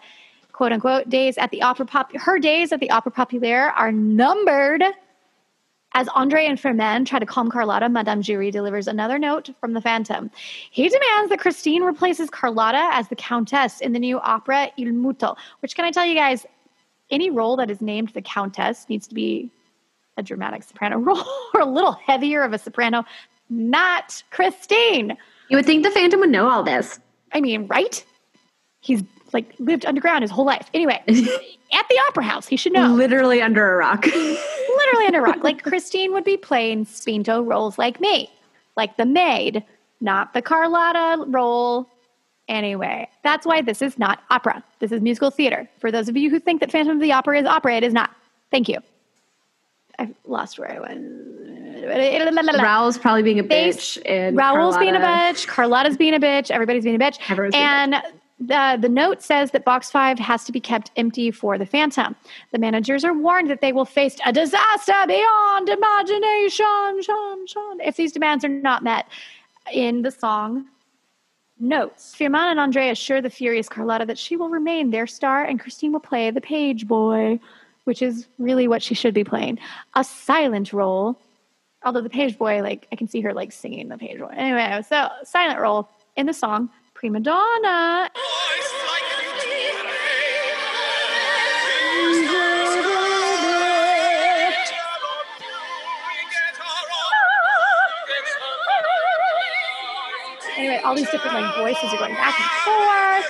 [0.51, 4.83] quote unquote, days at the opera pop her days at the opera populaire are numbered
[5.97, 9.79] As Andre and Firmin try to calm Carlotta, Madame Giry delivers another note from the
[9.79, 10.29] Phantom.
[10.69, 15.37] He demands that Christine replaces Carlotta as the Countess in the new opera Il Muto,
[15.61, 16.45] which, can I tell you guys,
[17.11, 19.49] any role that is named the Countess needs to be
[20.17, 21.23] a dramatic soprano role
[21.53, 23.05] or a little heavier of a soprano,
[23.49, 25.15] not Christine.
[25.47, 26.99] You would think the Phantom would know all this.
[27.31, 28.03] I mean, right?
[28.81, 30.69] He's like lived underground his whole life.
[30.73, 31.01] Anyway,
[31.76, 32.88] at the opera house, he should know.
[32.93, 34.05] Literally under a rock.
[34.05, 35.43] Literally under a rock.
[35.43, 38.30] Like Christine would be playing Spinto roles like me,
[38.78, 39.63] like the maid,
[40.01, 41.88] not the Carlotta role.
[42.47, 44.63] Anyway, that's why this is not opera.
[44.80, 45.67] This is musical theater.
[45.80, 47.93] For those of you who think that Phantom of the Opera is opera, it is
[47.93, 48.11] not.
[48.51, 48.78] Thank you.
[49.97, 51.01] I've lost where I went.
[52.63, 54.01] Raoul's probably being a They- bitch.
[54.05, 55.47] And Raoul's being a bitch.
[55.47, 56.51] Carlotta's being a bitch.
[56.51, 57.19] Everybody's being a bitch.
[57.30, 57.95] Everyone's being a and
[58.39, 62.15] the, the note says that box five has to be kept empty for the Phantom.
[62.51, 66.99] The managers are warned that they will face a disaster beyond imagination
[67.79, 69.07] if these demands are not met.
[69.71, 70.65] In the song,
[71.59, 75.59] notes Firmin and Andre assure the furious Carlotta that she will remain their star and
[75.59, 77.39] Christine will play the page boy,
[77.86, 79.59] which is really what she should be playing.
[79.95, 81.17] A silent role
[81.86, 84.81] although the page boy like i can see her like singing the page boy anyway
[84.89, 88.09] so silent role in the song prima donna
[100.57, 103.27] anyway all these different like voices are going back and forth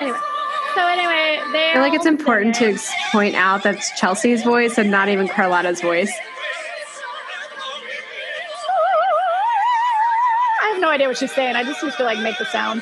[0.00, 0.18] anyway
[0.74, 2.78] so anyway they I feel like it's important to
[3.10, 6.12] point out that's Chelsea's voice and not even Carlotta's voice.
[10.96, 11.56] Idea what she's saying.
[11.56, 12.80] I just used to like make the sound.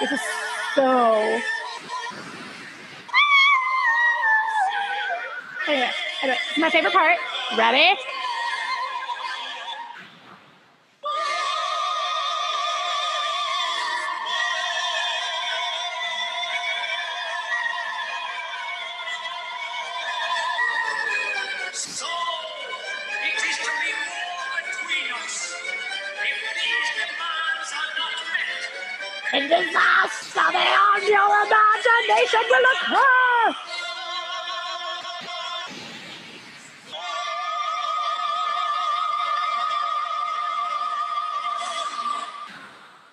[0.00, 0.20] This is
[0.74, 1.40] so.
[5.68, 5.90] Anyway,
[6.22, 7.18] anyway, my favorite part.
[7.58, 7.94] Ready?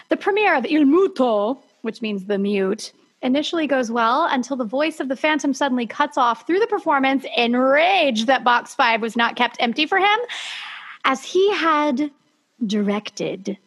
[0.09, 4.99] The premiere of Il Muto, which means the mute, initially goes well until the voice
[4.99, 9.35] of the Phantom suddenly cuts off through the performance, enraged that Box 5 was not
[9.35, 10.19] kept empty for him,
[11.05, 12.11] as he had
[12.65, 13.57] directed.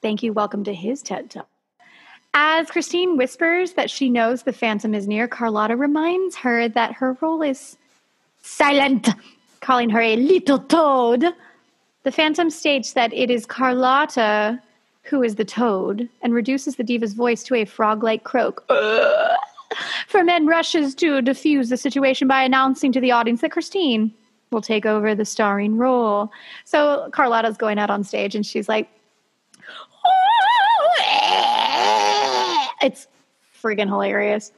[0.00, 0.32] Thank you.
[0.32, 1.48] Welcome to his TED Talk.
[2.32, 7.16] As Christine whispers that she knows the Phantom is near, Carlotta reminds her that her
[7.20, 7.76] role is
[8.42, 9.08] silent,
[9.60, 11.24] calling her a little toad.
[12.04, 14.62] The Phantom states that it is Carlotta
[15.08, 18.64] who is the toad and reduces the diva's voice to a frog like croak.
[20.08, 24.12] Firmin rushes to diffuse the situation by announcing to the audience that Christine
[24.50, 26.30] will take over the starring role.
[26.64, 28.88] So Carlotta's going out on stage and she's like,
[32.82, 33.06] it's
[33.60, 34.52] friggin' hilarious.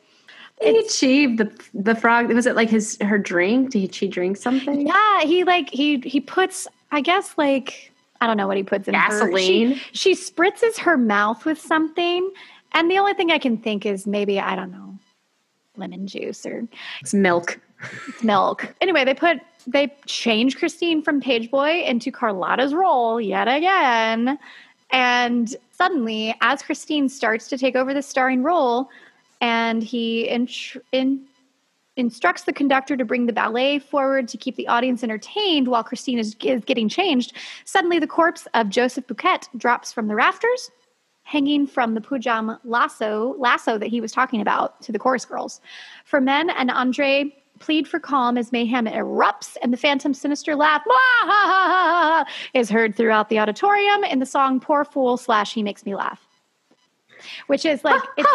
[0.61, 2.33] Did he achieve the the frog?
[2.33, 3.71] Was it like his her drink?
[3.71, 4.87] Did she drink something?
[4.87, 8.89] Yeah, he like he he puts I guess like I don't know what he puts
[8.89, 9.75] in her- Gasoline?
[9.93, 12.31] She, she spritzes her mouth with something,
[12.73, 14.99] and the only thing I can think is maybe I don't know
[15.77, 16.66] lemon juice or
[17.01, 17.61] It's milk.
[18.23, 18.75] milk.
[18.81, 24.39] Anyway, they put they change Christine from page boy into Carlotta's role yet again.
[24.91, 28.89] And suddenly, as Christine starts to take over the starring role,
[29.41, 31.25] and he intr- in,
[31.99, 36.19] instructs the conductor to bring the ballet forward to keep the audience entertained while Christine
[36.19, 37.35] is, is getting changed,
[37.65, 40.71] suddenly the corpse of Joseph Buquet drops from the rafters,
[41.25, 45.61] hanging from the Punjab lasso lasso that he was talking about to the chorus girls.
[46.05, 50.83] Firmin and Andre plead for calm as mayhem erupts and the phantom's sinister laugh
[52.55, 56.25] is heard throughout the auditorium in the song poor fool slash he makes me laugh
[57.49, 58.29] which is like it's,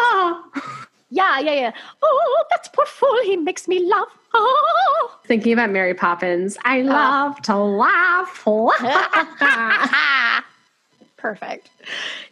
[1.10, 5.18] yeah yeah yeah oh that's poor fool he makes me laugh oh.
[5.26, 6.58] Thinking about Mary Poppins.
[6.64, 6.92] I uh-huh.
[6.92, 8.44] love to laugh.
[11.16, 11.70] Perfect.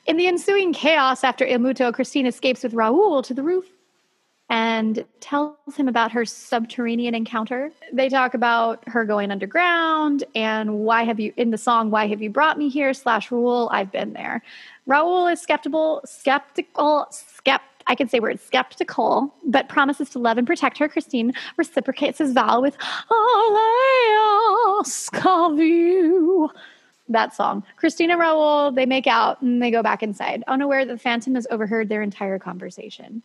[0.06, 3.64] In the ensuing chaos after Il Muto, Christine escapes with Raoul to the roof
[4.50, 7.72] and tells him about her subterranean encounter.
[7.90, 12.20] They talk about her going underground and why have you in the song "Why Have
[12.20, 13.70] You Brought Me Here?" slash Raoul.
[13.72, 14.42] I've been there.
[14.84, 20.47] Raoul is skeptical, skeptical, skeptical I can say word skeptical, but promises to love and
[20.47, 20.89] protect her.
[20.89, 22.76] Christine reciprocates his vow with
[23.11, 26.51] All I ask of you.
[27.09, 27.62] That song.
[27.76, 31.35] Christine and Raoul, they make out and they go back inside, unaware that the Phantom
[31.35, 33.22] has overheard their entire conversation.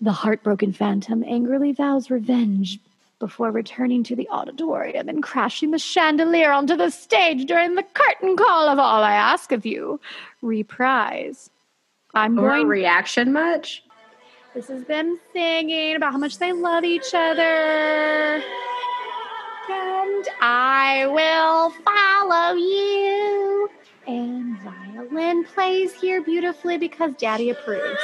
[0.00, 2.80] The heartbroken Phantom angrily vows revenge
[3.20, 8.36] before returning to the auditorium and crashing the chandelier onto the stage during the curtain
[8.36, 10.00] call of All I Ask of You
[10.42, 11.48] reprise.
[12.14, 12.66] I'm Or going.
[12.68, 13.82] reaction much?
[14.54, 18.42] this is them singing about how much they love each other.
[19.70, 23.70] And I will follow you.
[24.06, 27.98] And violin plays here beautifully because Daddy approves.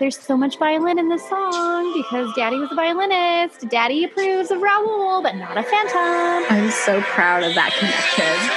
[0.00, 3.68] There's so much violin in this song because Daddy was a violinist.
[3.68, 6.46] Daddy approves of Raoul, but not a phantom.
[6.48, 8.48] I'm so proud of that connection.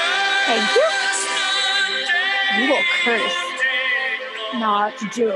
[0.46, 1.01] Thank you.
[2.62, 3.38] You will curse,
[4.54, 5.32] not do.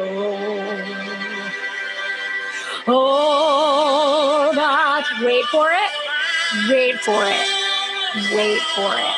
[2.86, 5.90] Oh, but wait for it.
[6.70, 7.48] Wait for it.
[8.36, 9.16] Wait for it.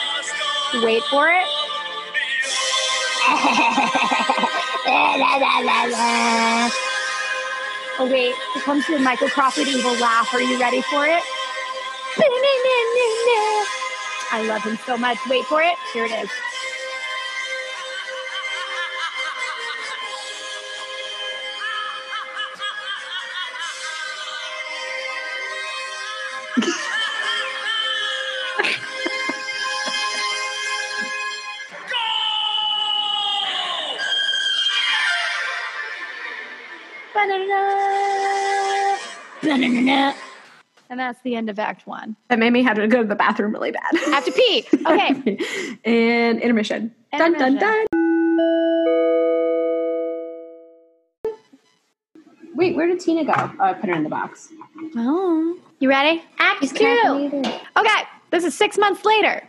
[0.86, 1.45] Wait for it.
[7.99, 10.34] oh wait, here comes the Michael Crawford evil laugh.
[10.34, 11.22] Are you ready for it?
[14.32, 15.18] I love him so much.
[15.30, 15.76] Wait for it.
[15.91, 16.30] Here it is.
[40.89, 42.16] And that's the end of Act One.
[42.30, 43.84] That made me have to go to the bathroom really bad.
[43.93, 44.66] I have to pee.
[44.86, 45.78] Okay.
[45.84, 46.95] and intermission.
[47.12, 47.60] Dun dun Intermission.
[47.60, 47.86] dun.
[52.56, 53.34] Wait, where did Tina go?
[53.36, 54.50] Oh, I put her in the box.
[54.95, 55.60] Oh.
[55.80, 56.24] You ready?
[56.39, 57.43] Act two.
[57.78, 59.48] Okay, this is six months later.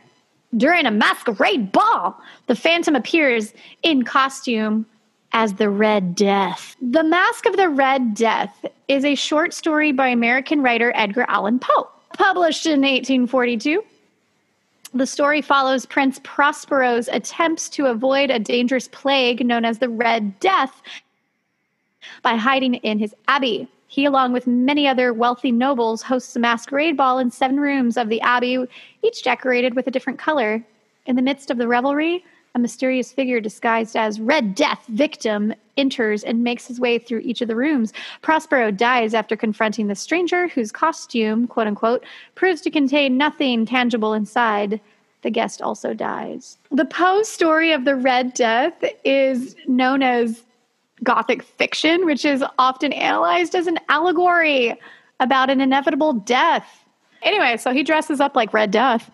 [0.57, 4.87] During a masquerade ball, the Phantom appears in costume
[5.33, 6.77] as the Red Death.
[6.81, 11.59] The Mask of the Red Death is a short story by American writer Edgar Allan
[11.59, 13.85] Poe, published in 1842.
[14.95, 20.41] The story follows Prince Prospero's attempts to avoid a dangerous plague known as the Red
[20.41, 20.83] Death
[22.23, 23.69] by hiding in his abbey.
[23.89, 28.09] He, along with many other wealthy nobles, hosts a masquerade ball in seven rooms of
[28.09, 28.65] the abbey,
[29.03, 30.63] each decorated with a different color.
[31.07, 32.25] In the midst of the revelry,
[32.59, 37.41] a mysterious figure disguised as Red Death victim enters and makes his way through each
[37.41, 37.93] of the rooms.
[38.21, 42.05] Prospero dies after confronting the stranger, whose costume, quote unquote,
[42.35, 44.81] proves to contain nothing tangible inside.
[45.23, 46.59] The guest also dies.
[46.71, 50.45] The Poe story of the Red Death is known as
[51.05, 54.75] Gothic fiction, which is often analyzed as an allegory
[55.21, 56.85] about an inevitable death.
[57.23, 59.11] Anyway, so he dresses up like Red Death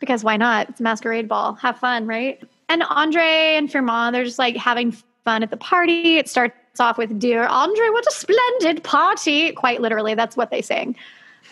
[0.00, 0.68] because why not?
[0.68, 1.54] It's a masquerade ball.
[1.54, 2.42] Have fun, right?
[2.68, 4.92] And Andre and Firmin, they're just like having
[5.24, 6.18] fun at the party.
[6.18, 9.52] It starts off with Dear Andre, what a splendid party.
[9.52, 10.94] Quite literally, that's what they sing.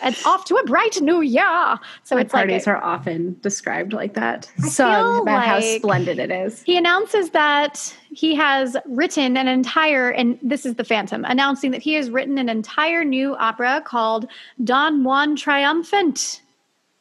[0.02, 1.78] It's off to a bright new year.
[2.04, 4.44] So My it's like parties a- are often described like that.
[4.58, 6.62] Sung feel about how splendid it is.
[6.62, 11.80] He announces that he has written an entire, and this is the Phantom, announcing that
[11.80, 14.26] he has written an entire new opera called
[14.64, 16.42] Don Juan Triumphant.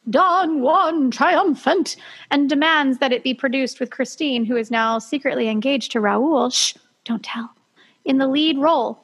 [0.08, 1.96] Don Juan Triumphant,
[2.30, 6.50] and demands that it be produced with Christine, who is now secretly engaged to Raoul.
[6.50, 7.50] Shh, don't tell.
[8.04, 9.00] In the lead role.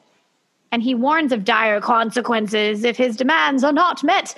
[0.70, 4.34] And he warns of dire consequences if his demands are not met.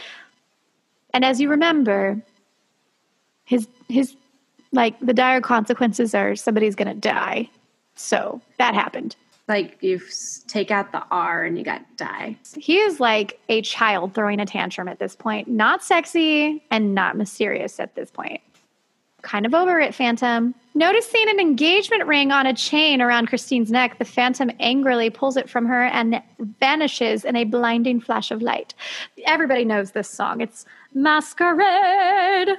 [1.12, 2.20] And as you remember,
[3.44, 4.16] his his
[4.72, 7.48] like the dire consequences are somebody's gonna die.
[7.94, 9.14] So that happened.
[9.46, 10.00] Like you
[10.46, 12.38] take out the R and you got die.
[12.56, 15.48] He is like a child throwing a tantrum at this point.
[15.48, 18.40] Not sexy and not mysterious at this point.
[19.20, 20.54] Kind of over it, Phantom.
[20.74, 25.48] Noticing an engagement ring on a chain around Christine's neck, the Phantom angrily pulls it
[25.48, 26.22] from her and
[26.60, 28.74] vanishes in a blinding flash of light.
[29.26, 30.42] Everybody knows this song.
[30.42, 32.56] It's Masquerade.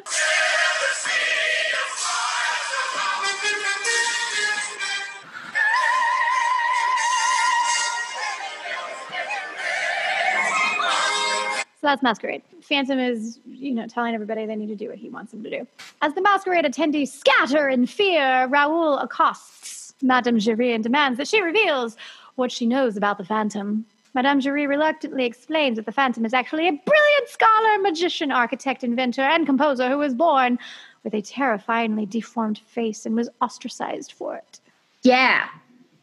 [11.85, 12.41] So that's Masquerade.
[12.61, 15.51] Phantom is, you know, telling everybody they need to do what he wants them to
[15.51, 15.67] do.
[16.01, 21.39] As the Masquerade attendees scatter in fear, Raoul accosts Madame Giry and demands that she
[21.43, 21.95] reveals
[22.37, 23.85] what she knows about the Phantom.
[24.15, 29.21] Madame Giry reluctantly explains that the Phantom is actually a brilliant scholar, magician, architect, inventor,
[29.21, 30.57] and composer who was born
[31.03, 34.59] with a terrifyingly deformed face and was ostracized for it.
[35.03, 35.49] Yeah.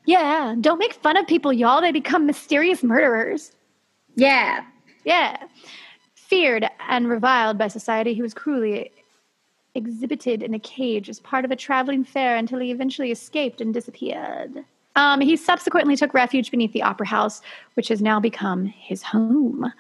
[0.07, 1.81] Yeah, don't make fun of people, y'all.
[1.81, 3.51] They become mysterious murderers.
[4.15, 4.65] Yeah.
[5.05, 5.37] Yeah.
[6.15, 8.91] Feared and reviled by society, he was cruelly
[9.75, 13.73] exhibited in a cage as part of a traveling fair until he eventually escaped and
[13.73, 14.65] disappeared.
[14.97, 17.41] Um, he subsequently took refuge beneath the Opera House,
[17.75, 19.73] which has now become his home.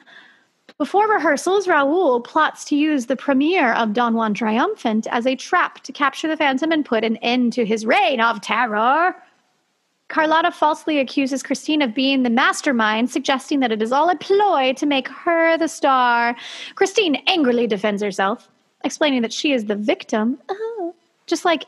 [0.79, 5.81] Before rehearsals, Raoul plots to use the premiere of Don Juan Triumphant as a trap
[5.81, 9.15] to capture the Phantom and put an end to his reign of terror.
[10.13, 14.75] Carlotta falsely accuses Christine of being the mastermind, suggesting that it is all a ploy
[14.75, 16.37] to make her the star.
[16.75, 18.51] Christine angrily defends herself,
[18.85, 20.39] explaining that she is the victim,
[21.27, 21.65] just like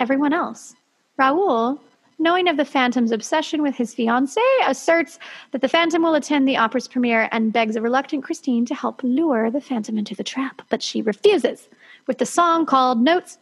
[0.00, 0.74] everyone else.
[1.16, 1.80] Raoul,
[2.18, 5.18] knowing of the Phantom's obsession with his fiancée, asserts
[5.52, 9.02] that the Phantom will attend the opera's premiere and begs a reluctant Christine to help
[9.02, 11.70] lure the Phantom into the trap, but she refuses,
[12.06, 13.38] with the song called Notes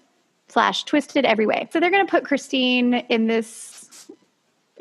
[0.47, 1.69] slash Twisted Every Way.
[1.73, 3.79] So they're going to put Christine in this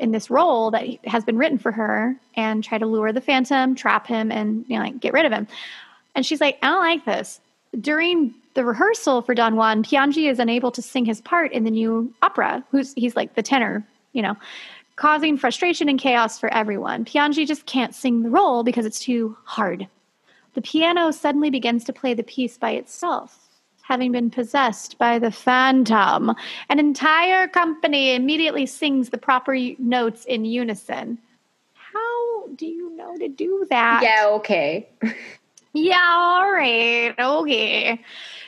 [0.00, 3.74] in this role that has been written for her and try to lure the phantom,
[3.74, 5.46] trap him, and you know, like get rid of him.
[6.14, 7.40] And she's like, I don't like this.
[7.80, 11.70] During the rehearsal for Don Juan, Piangi is unable to sing his part in the
[11.70, 12.64] new opera.
[12.70, 14.36] Who's he's like the tenor, you know,
[14.96, 17.04] causing frustration and chaos for everyone.
[17.04, 19.86] Piangi just can't sing the role because it's too hard.
[20.54, 23.49] The piano suddenly begins to play the piece by itself
[23.90, 26.32] having been possessed by the phantom.
[26.68, 31.18] An entire company immediately sings the proper notes in unison.
[31.74, 34.00] How do you know to do that?
[34.04, 34.88] Yeah, okay.
[35.72, 37.14] Yeah, all right.
[37.16, 38.00] Okay.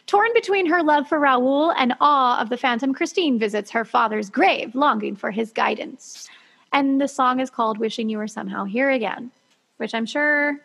[0.09, 4.29] Torn between her love for Raoul and awe of the phantom, Christine visits her father's
[4.29, 6.29] grave, longing for his guidance.
[6.73, 9.31] And the song is called Wishing You Were Somehow Here Again,
[9.77, 10.59] which I'm sure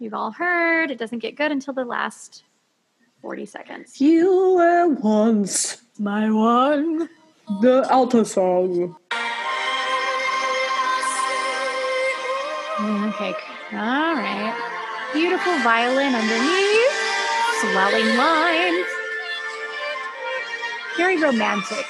[0.00, 0.90] you've all heard.
[0.90, 2.44] It doesn't get good until the last
[3.22, 4.00] 40 seconds.
[4.00, 7.08] You were once my one.
[7.60, 8.96] The alto song.
[12.80, 13.34] Okay.
[13.72, 15.10] All right.
[15.12, 16.92] Beautiful violin underneath.
[17.60, 18.86] Swelling lines.
[20.96, 21.86] Very romantic.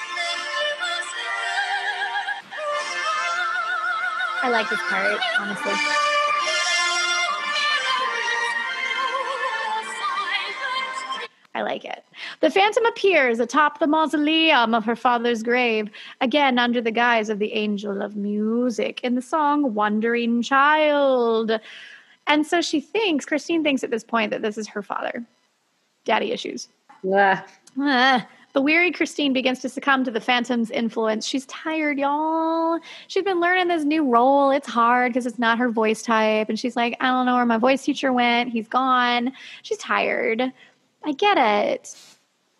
[4.43, 6.12] I like this part, honestly.
[11.55, 12.03] I like it.
[12.39, 15.89] The phantom appears atop the mausoleum of her father's grave,
[16.19, 21.59] again under the guise of the angel of music in the song Wandering Child.
[22.27, 25.23] And so she thinks, Christine thinks at this point that this is her father.
[26.05, 26.69] Daddy issues.
[27.13, 27.45] Ah,
[27.79, 31.25] Ah, the weary Christine begins to succumb to the phantom's influence.
[31.25, 32.79] She's tired, y'all.
[33.07, 34.51] She's been learning this new role.
[34.51, 36.49] It's hard because it's not her voice type.
[36.49, 38.51] And she's like, I don't know where my voice teacher went.
[38.51, 39.33] He's gone.
[39.63, 40.53] She's tired.
[41.05, 41.95] I get it.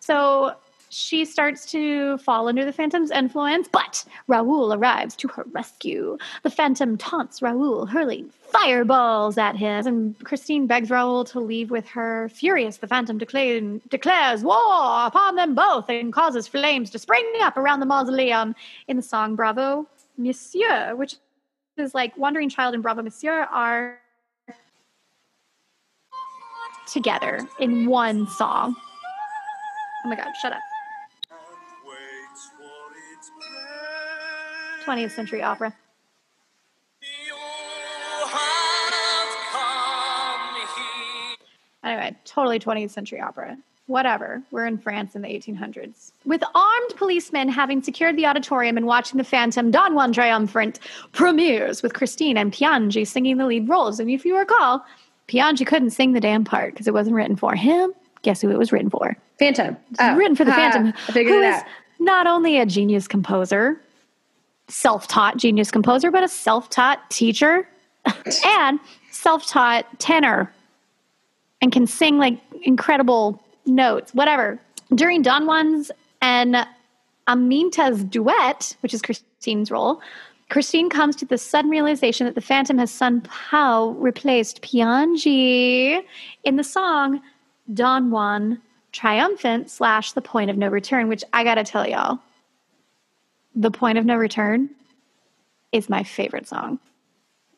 [0.00, 0.54] So
[0.90, 6.16] she starts to fall under the phantom's influence, but Raoul arrives to her rescue.
[6.44, 11.88] The phantom taunts Raoul, hurling fireballs at him, and Christine begs Raoul to leave with
[11.88, 12.28] her.
[12.28, 17.56] Furious, the phantom declare, declares war upon them both and causes flames to spring up
[17.56, 18.54] around the mausoleum
[18.86, 21.16] in the song Bravo Monsieur, which
[21.76, 23.98] is like Wandering Child and Bravo Monsieur are
[26.86, 28.76] together in one song.
[30.04, 30.60] Oh my god, shut up.
[34.84, 35.74] 20th century opera.
[41.82, 43.56] Anyway, totally 20th century opera.
[43.86, 44.42] Whatever.
[44.50, 46.12] We're in France in the 1800s.
[46.24, 50.80] With armed policemen having secured the auditorium and watching the Phantom Don Juan Triumphant
[51.12, 54.00] premieres with Christine and Piangi singing the lead roles.
[54.00, 54.82] And if you recall,
[55.28, 57.92] Piangi couldn't sing the damn part because it wasn't written for him.
[58.22, 59.16] Guess who it was written for?
[59.38, 59.76] Phantom.
[59.98, 60.16] Oh.
[60.16, 61.62] written for the Ah, Phantom, who is
[61.98, 63.80] not only a genius composer,
[64.68, 67.68] self-taught genius composer, but a self-taught teacher
[68.46, 68.78] and
[69.10, 70.52] self-taught tenor,
[71.60, 74.12] and can sing like incredible notes.
[74.14, 74.58] Whatever.
[74.94, 76.66] During Don Juan's and
[77.28, 80.00] Aminta's duet, which is Christine's role,
[80.54, 86.00] Christine comes to the sudden realization that the Phantom has somehow replaced Piangi
[86.44, 87.20] in the song
[87.72, 92.20] Don Juan Triumphant slash The Point of No Return, which I gotta tell y'all,
[93.56, 94.70] The Point of No Return
[95.72, 96.78] is my favorite song.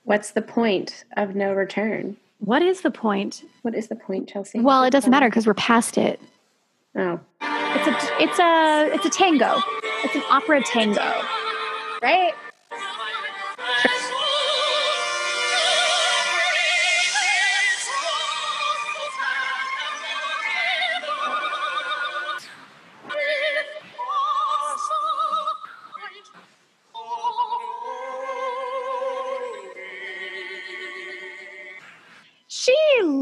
[0.05, 2.17] What's the point of no return?
[2.39, 3.45] What is the point?
[3.61, 4.61] What is the point, Chelsea?
[4.61, 6.19] Well, it doesn't matter because we're past it.
[6.97, 7.21] Oh.
[7.43, 9.61] It's a it's a it's a tango.
[10.03, 11.13] It's an opera tango.
[12.01, 12.33] Right?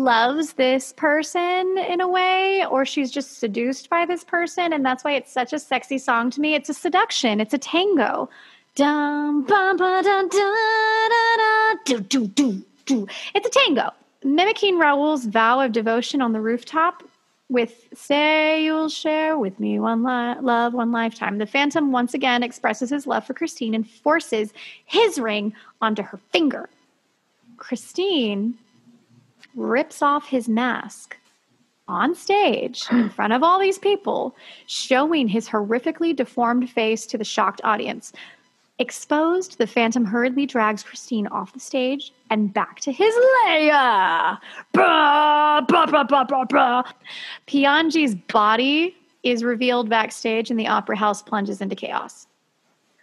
[0.04, 4.72] Loves this person in a way, or she's just seduced by this person.
[4.72, 6.54] And that's why it's such a sexy song to me.
[6.54, 8.28] It's a seduction, it's a tango.
[8.76, 9.76] Dum, bum,
[11.84, 13.06] do, do, do, do.
[13.34, 13.90] It's a tango.
[14.24, 17.02] Mimicking Raoul's vow of devotion on the rooftop
[17.48, 22.42] with Say You'll Share with Me One li- Love, One Lifetime, the Phantom once again
[22.42, 24.52] expresses his love for Christine and forces
[24.86, 26.68] his ring onto her finger.
[27.56, 28.58] Christine
[29.54, 31.16] rips off his mask
[31.86, 34.34] on stage in front of all these people,
[34.66, 38.12] showing his horrifically deformed face to the shocked audience.
[38.78, 43.70] Exposed, the Phantom hurriedly drags Christine off the stage and back to his lair.
[44.72, 46.82] Bah, bah, bah, bah, bah, bah.
[47.46, 52.26] Piangi's body is revealed backstage, and the opera house plunges into chaos.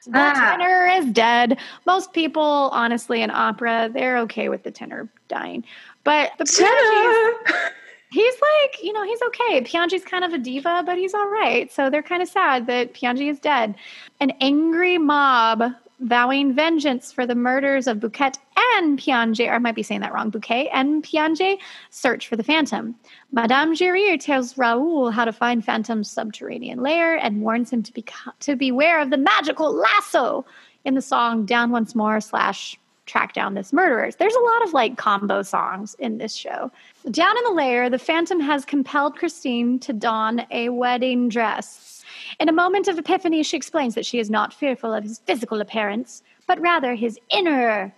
[0.08, 0.34] The Ah.
[0.58, 1.60] tenor is dead.
[1.86, 5.64] Most people, honestly, in opera, they're okay with the tenor dying.
[6.04, 7.54] But the Piangi's,
[8.12, 9.62] he's like, you know, he's okay.
[9.62, 11.72] Piangi's kind of a diva, but he's all right.
[11.72, 13.76] So they're kind of sad that Piangi is dead.
[14.20, 15.64] An angry mob
[16.02, 18.34] vowing vengeance for the murders of Buquet
[18.74, 21.58] and Piangi, or I might be saying that wrong, Buquet and Piangi,
[21.92, 22.96] search for the Phantom.
[23.32, 28.04] Madame Giry tells Raoul how to find Phantom's subterranean lair and warns him to, be,
[28.40, 30.46] to beware of the magical lasso
[30.86, 32.80] in the song Down Once More slash
[33.12, 34.10] track down this murderer.
[34.18, 36.72] There's a lot of like combo songs in this show.
[37.12, 42.04] Down in the lair, the Phantom has compelled Christine to don a wedding dress.
[42.40, 45.60] In a moment of epiphany, she explains that she is not fearful of his physical
[45.60, 47.94] appearance, but rather his inner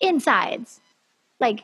[0.00, 0.80] insides.
[1.38, 1.60] Like,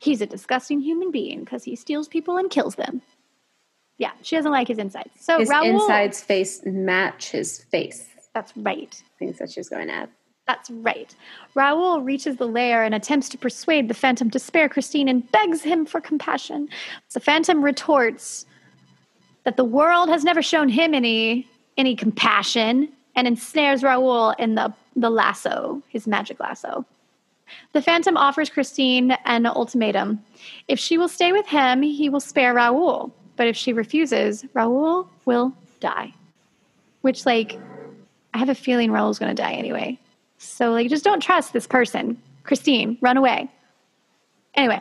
[0.00, 3.00] he's a disgusting human being because he steals people and kills them.
[3.96, 5.10] Yeah, she doesn't like his insides.
[5.18, 8.06] So His Raoul, insides face match his face.
[8.34, 9.02] that's right.
[9.18, 10.08] Things that she's going at.
[10.48, 11.14] That's right.
[11.54, 15.62] Raoul reaches the lair and attempts to persuade the Phantom to spare Christine and begs
[15.62, 16.70] him for compassion.
[17.12, 18.46] The Phantom retorts
[19.44, 21.46] that the world has never shown him any
[21.76, 26.84] any compassion and ensnares Raoul in the, the lasso, his magic lasso.
[27.72, 30.20] The Phantom offers Christine an ultimatum.
[30.66, 33.14] If she will stay with him, he will spare Raoul.
[33.36, 36.12] But if she refuses, Raoul will die.
[37.02, 37.60] Which, like,
[38.34, 39.98] I have a feeling Raoul's going to die anyway.
[40.38, 42.20] So, like, just don't trust this person.
[42.44, 43.50] Christine, run away.
[44.54, 44.80] Anyway,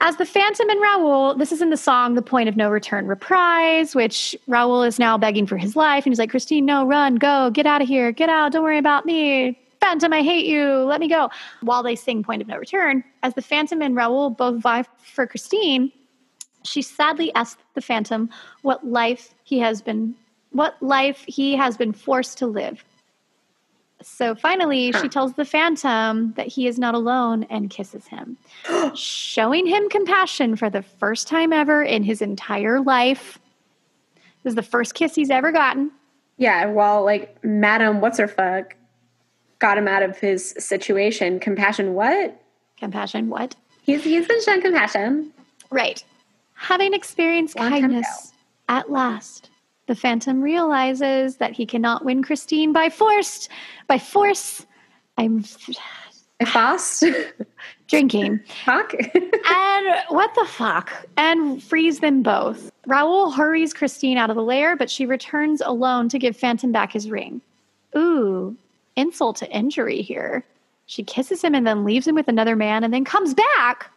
[0.00, 3.06] as the Phantom and Raoul, this is in the song The Point of No Return
[3.06, 6.04] reprise, which Raoul is now begging for his life.
[6.04, 8.78] And he's like, Christine, no, run, go, get out of here, get out, don't worry
[8.78, 9.58] about me.
[9.80, 11.30] Phantom, I hate you, let me go.
[11.60, 15.26] While they sing Point of No Return, as the Phantom and Raoul both vie for
[15.26, 15.90] Christine,
[16.64, 18.28] she sadly asks the Phantom
[18.62, 20.14] what life he has been
[20.50, 22.84] what life he has been forced to live.
[24.04, 28.36] So finally, she tells the Phantom that he is not alone and kisses him,
[28.94, 33.38] showing him compassion for the first time ever in his entire life.
[34.42, 35.90] This is the first kiss he's ever gotten.
[36.36, 38.76] Yeah, well, like Madam What's Her Fuck
[39.58, 41.40] got him out of his situation.
[41.40, 42.40] Compassion, what?
[42.76, 43.56] Compassion, what?
[43.82, 45.32] He's he's been shown compassion.
[45.70, 46.04] Right.
[46.54, 48.32] Having experienced Long kindness
[48.68, 49.50] at last,
[49.86, 53.48] the Phantom realizes that he cannot win Christine by force.
[53.86, 54.64] By force,
[55.18, 55.44] I'm
[56.44, 57.04] fast.
[57.88, 58.40] drinking.
[58.64, 58.94] Fuck.
[59.14, 61.06] and what the fuck?
[61.16, 62.70] And frees them both.
[62.86, 66.92] Raoul hurries Christine out of the lair, but she returns alone to give Phantom back
[66.92, 67.40] his ring.
[67.96, 68.56] Ooh,
[68.96, 70.44] insult to injury here.
[70.86, 73.90] She kisses him and then leaves him with another man and then comes back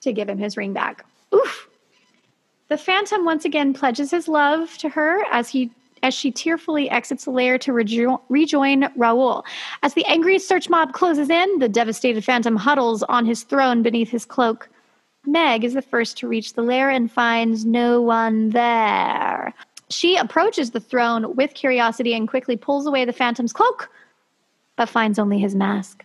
[0.00, 1.04] to give him his ring back.
[1.34, 1.68] Oof.
[2.68, 5.70] The Phantom once again pledges his love to her as he
[6.02, 9.44] as she tearfully exits the lair to rejo- rejoin Raoul.
[9.82, 14.10] As the angry search mob closes in, the devastated Phantom huddles on his throne beneath
[14.10, 14.68] his cloak.
[15.24, 19.54] Meg is the first to reach the lair and finds no one there.
[19.88, 23.90] She approaches the throne with curiosity and quickly pulls away the Phantom's cloak,
[24.76, 26.04] but finds only his mask.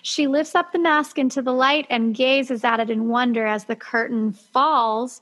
[0.00, 3.66] She lifts up the mask into the light and gazes at it in wonder as
[3.66, 5.20] the curtain falls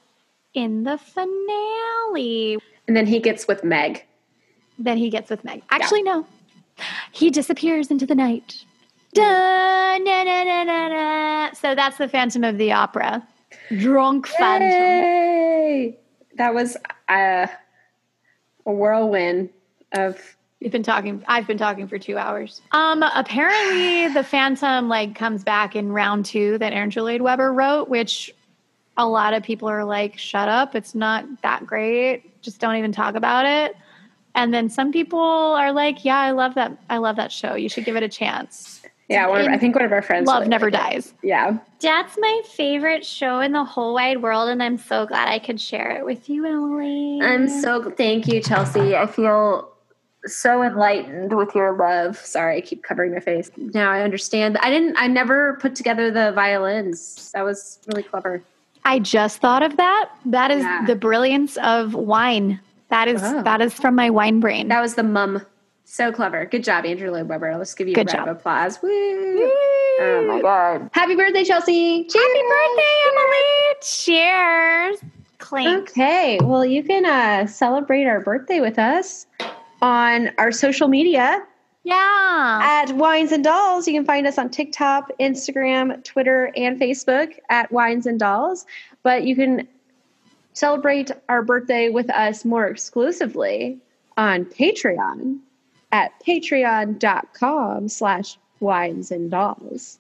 [0.55, 2.59] in the finale.
[2.86, 4.05] and then he gets with Meg.
[4.78, 5.62] Then he gets with Meg.
[5.70, 6.26] Actually, no.
[7.12, 8.64] He disappears into the night.
[9.12, 11.53] Da, na, na, na.
[11.53, 13.26] So that's the Phantom of the Opera.
[13.76, 15.94] Drunk Phantom.
[16.36, 16.76] That was
[17.09, 17.46] uh,
[18.66, 19.51] a whirlwind
[19.92, 21.24] of We've been talking.
[21.26, 22.61] I've been talking for two hours.
[22.72, 27.88] Um, apparently the Phantom like comes back in round two that Andrew Lloyd Webber wrote,
[27.88, 28.30] which
[28.97, 30.74] a lot of people are like, "Shut up!
[30.74, 32.43] It's not that great.
[32.43, 33.76] Just don't even talk about it."
[34.34, 36.76] And then some people are like, "Yeah, I love that.
[36.88, 37.55] I love that show.
[37.55, 40.28] You should give it a chance." Yeah, one of, I think one of our friends.
[40.28, 40.95] Love really never liked it.
[40.95, 41.14] dies.
[41.24, 41.59] Yeah.
[41.80, 45.61] That's my favorite show in the whole wide world, and I'm so glad I could
[45.61, 47.20] share it with you, Emily.
[47.20, 48.95] I'm so thank you, Chelsea.
[48.95, 49.68] I feel
[50.26, 52.18] so enlightened with your love.
[52.18, 53.51] Sorry, I keep covering my face.
[53.57, 54.59] Now I understand.
[54.59, 54.95] I didn't.
[54.97, 57.32] I never put together the violins.
[57.32, 58.45] That was really clever.
[58.85, 60.11] I just thought of that.
[60.26, 60.85] That is Yeah.
[60.87, 62.61] the brilliance of wine.
[62.89, 63.43] That is Oh.
[63.43, 64.68] that is from my wine brain.
[64.68, 65.43] That was the Mumm.
[65.85, 66.45] So clever.
[66.47, 67.57] Good job, Andrew Lloyd Webber.
[67.57, 68.28] Let's give you Good a round job.
[68.28, 68.81] of applause.
[68.83, 68.89] Woo!
[70.01, 70.89] Oh my god.
[70.93, 72.05] Happy birthday, Chelsea.
[72.05, 72.24] Cheers.
[72.24, 73.76] Happy birthday, Emily!
[73.83, 74.99] Cheers.
[75.39, 75.91] Clink.
[75.91, 76.39] Okay.
[76.43, 79.26] Well, you can uh, celebrate our birthday with us
[79.83, 81.43] on our social media
[81.83, 82.61] Yeah.
[82.62, 83.87] at Wines and Dolls.
[83.87, 88.66] You can find us on TikTok, Instagram, Twitter, and Facebook at Wines and Dolls.
[89.03, 89.66] But you can
[90.53, 93.78] celebrate our birthday with us more exclusively
[94.16, 95.39] on Patreon
[95.93, 99.99] at patreon.com slash wines and dolls.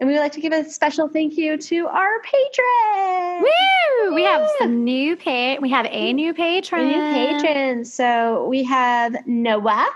[0.00, 3.42] And we would like to give a special thank you to our patrons.
[3.42, 4.14] Woo!
[4.14, 5.58] We have some new pay.
[5.58, 6.86] We have a new patron.
[6.86, 7.92] New patrons.
[7.92, 9.88] So we have Noah,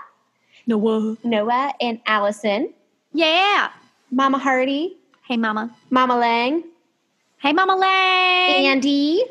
[0.67, 1.17] Noah.
[1.23, 2.73] Noah and Allison,
[3.13, 3.69] Yeah.
[4.11, 5.75] Mama Hardy, Hey, Mama.
[5.89, 6.63] Mama Lang,
[7.39, 8.65] Hey, Mama Lang.
[8.67, 9.23] Andy,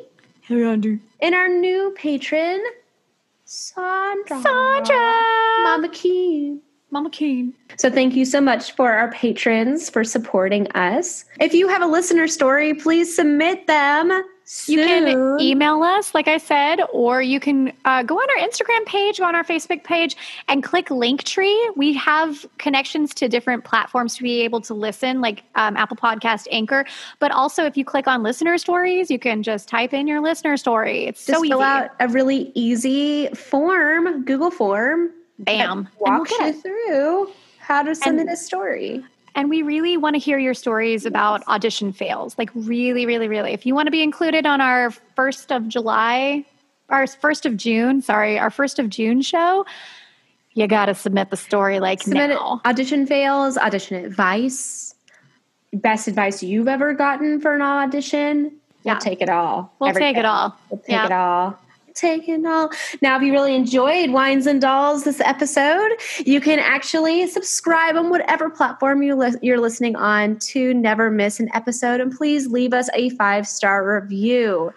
[0.43, 0.99] hey, Andy.
[1.21, 2.63] and our new patron,
[3.45, 4.41] Sandra.
[4.43, 5.21] Sandra.
[5.65, 6.59] Mama Key.
[6.91, 7.55] Mama Keen.
[7.79, 11.25] So thank you so much for our patrons for supporting us.
[11.41, 14.11] If you have a listener story, please submit them.
[14.67, 18.85] You can email us, like I said, or you can uh, go on our Instagram
[18.87, 20.17] page, go on our Facebook page,
[20.49, 21.77] and click Linktree.
[21.77, 26.49] We have connections to different platforms to be able to listen, like um, Apple Podcast,
[26.51, 26.85] Anchor.
[27.19, 30.57] But also, if you click on listener stories, you can just type in your listener
[30.57, 31.07] story.
[31.07, 31.53] It's Just so easy.
[31.53, 35.11] fill out a really easy form, Google form.
[35.39, 35.79] Bam.
[35.79, 36.63] And we'll you it.
[36.63, 39.05] through how to submit And- a story.
[39.35, 42.37] And we really want to hear your stories about audition fails.
[42.39, 43.53] Like, really, really, really.
[43.53, 46.45] If you want to be included on our 1st of July,
[46.91, 49.65] our 1st of June, sorry, our 1st of June show,
[50.55, 52.61] you got to submit the story like Submit it- now.
[52.67, 54.95] audition fails, audition advice,
[55.73, 58.53] best advice you've ever gotten for an audition.
[58.85, 58.93] Yeah.
[58.95, 59.73] We'll take it all.
[59.79, 60.55] We'll take it all.
[60.69, 61.07] We'll take Yeah.
[61.07, 61.59] it all.
[61.95, 62.71] Take it all.
[63.01, 65.91] Now, if you really enjoyed Wines and Dolls this episode,
[66.25, 71.41] you can actually subscribe on whatever platform you li- you're listening on to never miss
[71.41, 72.01] an episode.
[72.01, 74.73] And please leave us a five star review.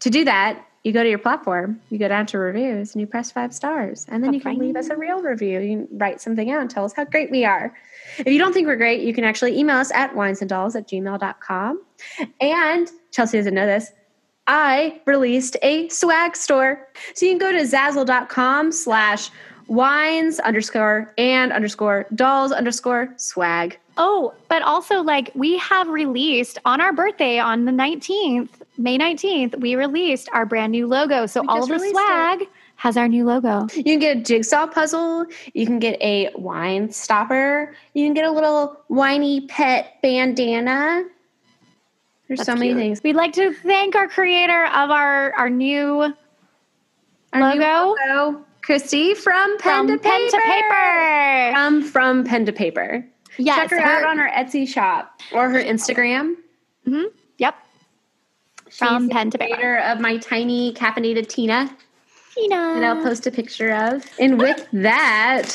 [0.00, 3.06] To do that, you go to your platform, you go down to reviews, and you
[3.06, 4.06] press five stars.
[4.08, 5.60] And then you can leave us a real review.
[5.60, 7.74] You write something out and tell us how great we are.
[8.18, 11.82] If you don't think we're great, you can actually email us at winesanddolls at gmail.com.
[12.40, 13.92] And Chelsea doesn't know this.
[14.48, 16.88] I released a swag store.
[17.14, 19.30] So you can go to zazzle.com slash
[19.68, 23.78] wines underscore and underscore dolls underscore swag.
[23.98, 29.60] Oh, but also, like, we have released on our birthday on the 19th, May 19th,
[29.60, 31.26] we released our brand new logo.
[31.26, 33.66] So all of the swag has our new logo.
[33.74, 35.26] You can get a jigsaw puzzle.
[35.52, 37.74] You can get a wine stopper.
[37.94, 41.06] You can get a little whiny pet bandana.
[42.28, 43.02] There's so many things.
[43.02, 46.12] We'd like to thank our creator of our, our new
[47.32, 50.30] Our new logo logo, Christy from Pen, from to, pen paper.
[50.30, 51.52] to paper.
[51.54, 53.04] From um, from pen to paper.
[53.38, 56.34] Yes, Check her, her- out on her Etsy shop or her Instagram.
[56.86, 57.04] Mm-hmm.
[57.38, 57.54] Yep.
[58.70, 59.54] From She's the pen to paper.
[59.54, 61.74] creator of my tiny caffeinated Tina
[62.34, 62.54] Tina.
[62.56, 64.04] that I'll post a picture of.
[64.20, 65.48] And with that,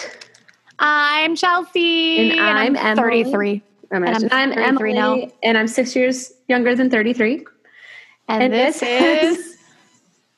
[0.79, 2.31] I'm Chelsea.
[2.31, 3.23] And I'm Emily.
[3.25, 3.61] 33.
[3.93, 5.31] I'm, And I'm I'm Emily, now.
[5.43, 7.45] and I'm six years younger than 33.
[8.29, 9.57] And, And this, this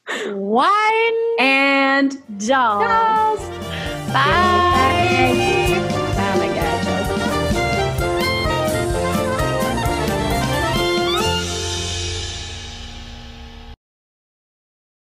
[0.10, 2.12] is Wine And
[2.48, 3.40] Dolls.
[4.12, 5.64] Bye.